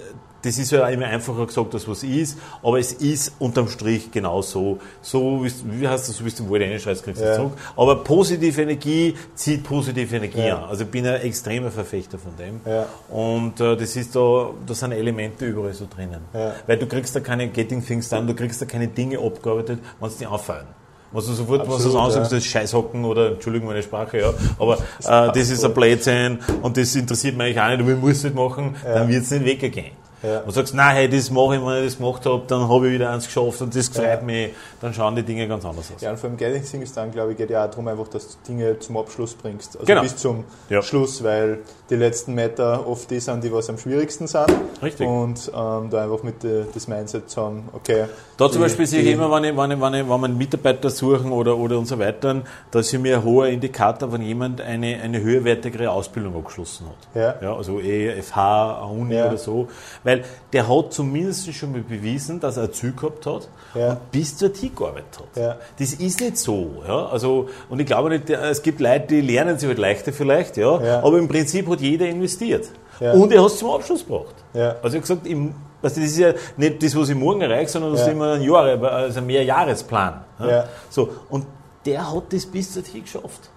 [0.45, 4.41] das ist ja immer einfacher gesagt, als was ist, aber es ist unterm Strich genau
[4.41, 4.77] so.
[5.01, 7.35] So, wie heißt das, so bist du wohl reinschreibst, kriegst du ja.
[7.35, 7.53] zurück.
[7.75, 10.57] Aber positive Energie zieht positive Energie ja.
[10.57, 10.63] an.
[10.65, 12.61] Also ich bin ein extremer Verfechter von dem.
[12.65, 12.85] Ja.
[13.09, 16.21] Und äh, das ist da, da sind Elemente überall so drinnen.
[16.67, 20.07] Weil du kriegst da keine Getting Things done, du kriegst da keine Dinge abgearbeitet, wenn
[20.07, 20.67] es dir auffallen.
[21.11, 22.37] Was du sofort, Absolut, was du ansagst, ja.
[22.37, 26.75] das ist Scheißhocken oder, Entschuldigung meine Sprache, ja, aber äh, das ist ein Blödsinn und
[26.75, 29.31] das interessiert mich eigentlich auch nicht, aber ich muss es nicht machen, dann wird es
[29.31, 30.04] nicht weggehen.
[30.25, 30.39] Ja.
[30.41, 32.93] Und sagst, nein, hey, das mache ich, wenn ich das gemacht habe, dann habe ich
[32.93, 34.21] wieder eins geschafft und das freut ja.
[34.21, 34.51] mich,
[34.81, 36.01] dann schauen die Dinge ganz anders aus.
[36.01, 38.27] Ja, und vor allem Getting Things dann, glaube ich, geht ja auch darum, einfach, dass
[38.29, 39.75] du Dinge zum Abschluss bringst.
[39.75, 40.01] Also genau.
[40.01, 40.81] bis zum ja.
[40.81, 41.59] Schluss, weil
[41.89, 44.47] die letzten Meter oft die sind, die was am schwierigsten sind.
[44.81, 45.07] Richtig.
[45.07, 48.05] Und ähm, da einfach mit de, das Mindset zu haben, okay.
[48.37, 50.89] Da zum Beispiel sehe ich immer, wenn, ich, wenn, ich, wenn, ich, wenn man Mitarbeiter
[50.89, 54.99] suchen oder, oder und so weiter, da ist mir ein hoher Indikator, wenn jemand eine,
[55.01, 57.15] eine höherwertigere Ausbildung abgeschlossen hat.
[57.15, 57.35] Ja.
[57.41, 59.27] ja also EFH, Uni ja.
[59.27, 59.67] oder so.
[60.03, 63.91] Weil der hat zumindest schon mal bewiesen, dass er ein Ziel gehabt hat ja.
[63.91, 65.41] und bis zur T gearbeitet hat.
[65.41, 65.57] Ja.
[65.79, 66.83] Das ist nicht so.
[66.87, 67.07] Ja?
[67.07, 70.81] Also, und ich glaube nicht, es gibt Leute, die lernen sich halt leichter vielleicht, ja?
[70.81, 71.03] ja.
[71.03, 72.69] aber im Prinzip hat jeder investiert.
[72.99, 73.13] Ja.
[73.13, 74.35] Und er hat es zum Abschluss gebracht.
[74.53, 74.75] Ja.
[74.81, 77.69] Also ich habe gesagt, im, also das ist ja nicht das, was ich morgen erreiche,
[77.69, 78.07] sondern das ja.
[78.07, 80.21] ist immer ein Jahr, also ein Mehrjahresplan.
[80.39, 80.65] Ja?
[80.89, 81.45] So, und
[81.85, 83.49] der hat das bis dorthin geschafft.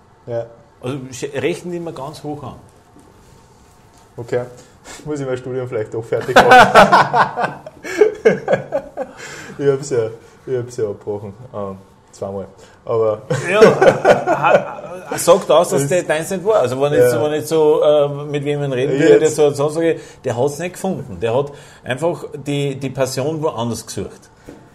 [0.81, 0.99] Also
[1.35, 2.57] rechnen die immer ganz hoch an.
[4.17, 4.43] Okay.
[5.05, 7.55] Muss ich mein Studium vielleicht doch fertig machen.
[9.59, 10.11] ich habe es ja,
[10.47, 11.35] ja abgebrochen.
[11.55, 11.79] Ähm,
[12.19, 12.47] Zweimal.
[12.85, 13.23] Aber.
[13.49, 16.57] Ja, sagt aus, dass der deins nicht war.
[16.57, 17.23] Also, wenn ich ja.
[17.23, 20.59] wenn ich so äh, mit jemandem reden würde, der so, so sage, der hat es
[20.59, 21.19] nicht gefunden.
[21.21, 21.53] Der hat
[21.85, 24.31] einfach die, die Passion woanders gesucht.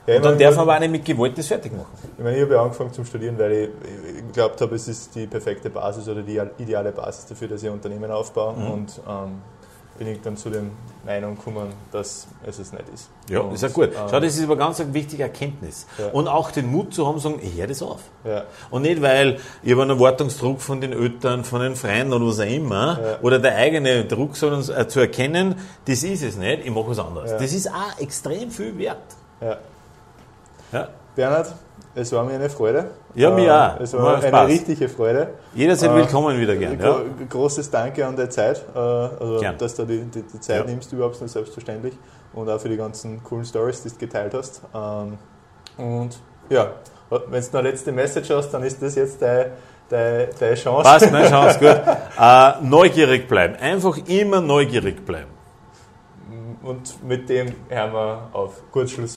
[0.08, 1.88] Ja, und dann darf man aber auch nicht mit Gewalt das fertig machen.
[2.18, 3.70] Ich meine, ich habe ja angefangen zum Studieren, weil ich,
[4.18, 7.70] ich geglaubt habe, es ist die perfekte Basis oder die ideale Basis dafür, dass ich
[7.70, 8.54] ein Unternehmen aufbaue.
[8.54, 8.72] Mhm.
[8.72, 9.41] Und ähm,
[10.04, 10.64] bin ich dann zu der
[11.06, 13.10] Meinung gekommen, dass es es nicht ist.
[13.30, 13.91] Ja, und, ist ja gut.
[13.93, 15.88] Schau, das ist aber ganz eine wichtige Erkenntnis.
[15.97, 16.08] Ja.
[16.08, 18.01] Und auch den Mut zu haben, zu sagen, ich höre das auf.
[18.26, 18.43] Ja.
[18.70, 22.39] Und nicht, weil ich habe einen Erwartungsdruck von den Eltern, von den Freunden oder was
[22.39, 23.20] auch immer, ja.
[23.22, 26.99] oder der eigene Druck, sondern äh, zu erkennen, das ist es nicht, ich mache was
[26.99, 27.32] anderes.
[27.32, 28.97] Das ist auch extrem viel wert.
[29.41, 30.89] Ja.
[31.16, 31.54] Bernhard,
[31.95, 32.86] es war mir eine Freude.
[33.13, 33.80] Ja, mir äh, auch.
[33.80, 34.47] Es war eine Spaß.
[34.47, 35.30] richtige Freude.
[35.53, 36.80] Jederzeit äh, willkommen wieder gern.
[36.80, 37.01] Ja.
[37.30, 40.63] Großes Danke an der Zeit, äh, also, dass du die, die, die Zeit ja.
[40.65, 41.93] nimmst, überhaupt nicht selbstverständlich.
[42.34, 44.61] Und auch für die ganzen coolen Stories, die du geteilt hast.
[44.74, 45.17] Ähm,
[45.78, 46.19] und
[46.49, 46.71] ja,
[47.09, 49.51] wenn du eine letzte Message hast, dann ist das jetzt deine,
[49.88, 50.84] deine, deine Chance.
[50.89, 51.82] Passt, meine Chance, gut.
[52.19, 53.55] Äh, neugierig bleiben.
[53.55, 55.32] Einfach immer neugierig bleiben.
[56.63, 58.61] Und mit dem hören wir auf.
[58.71, 59.11] Kurzschluss.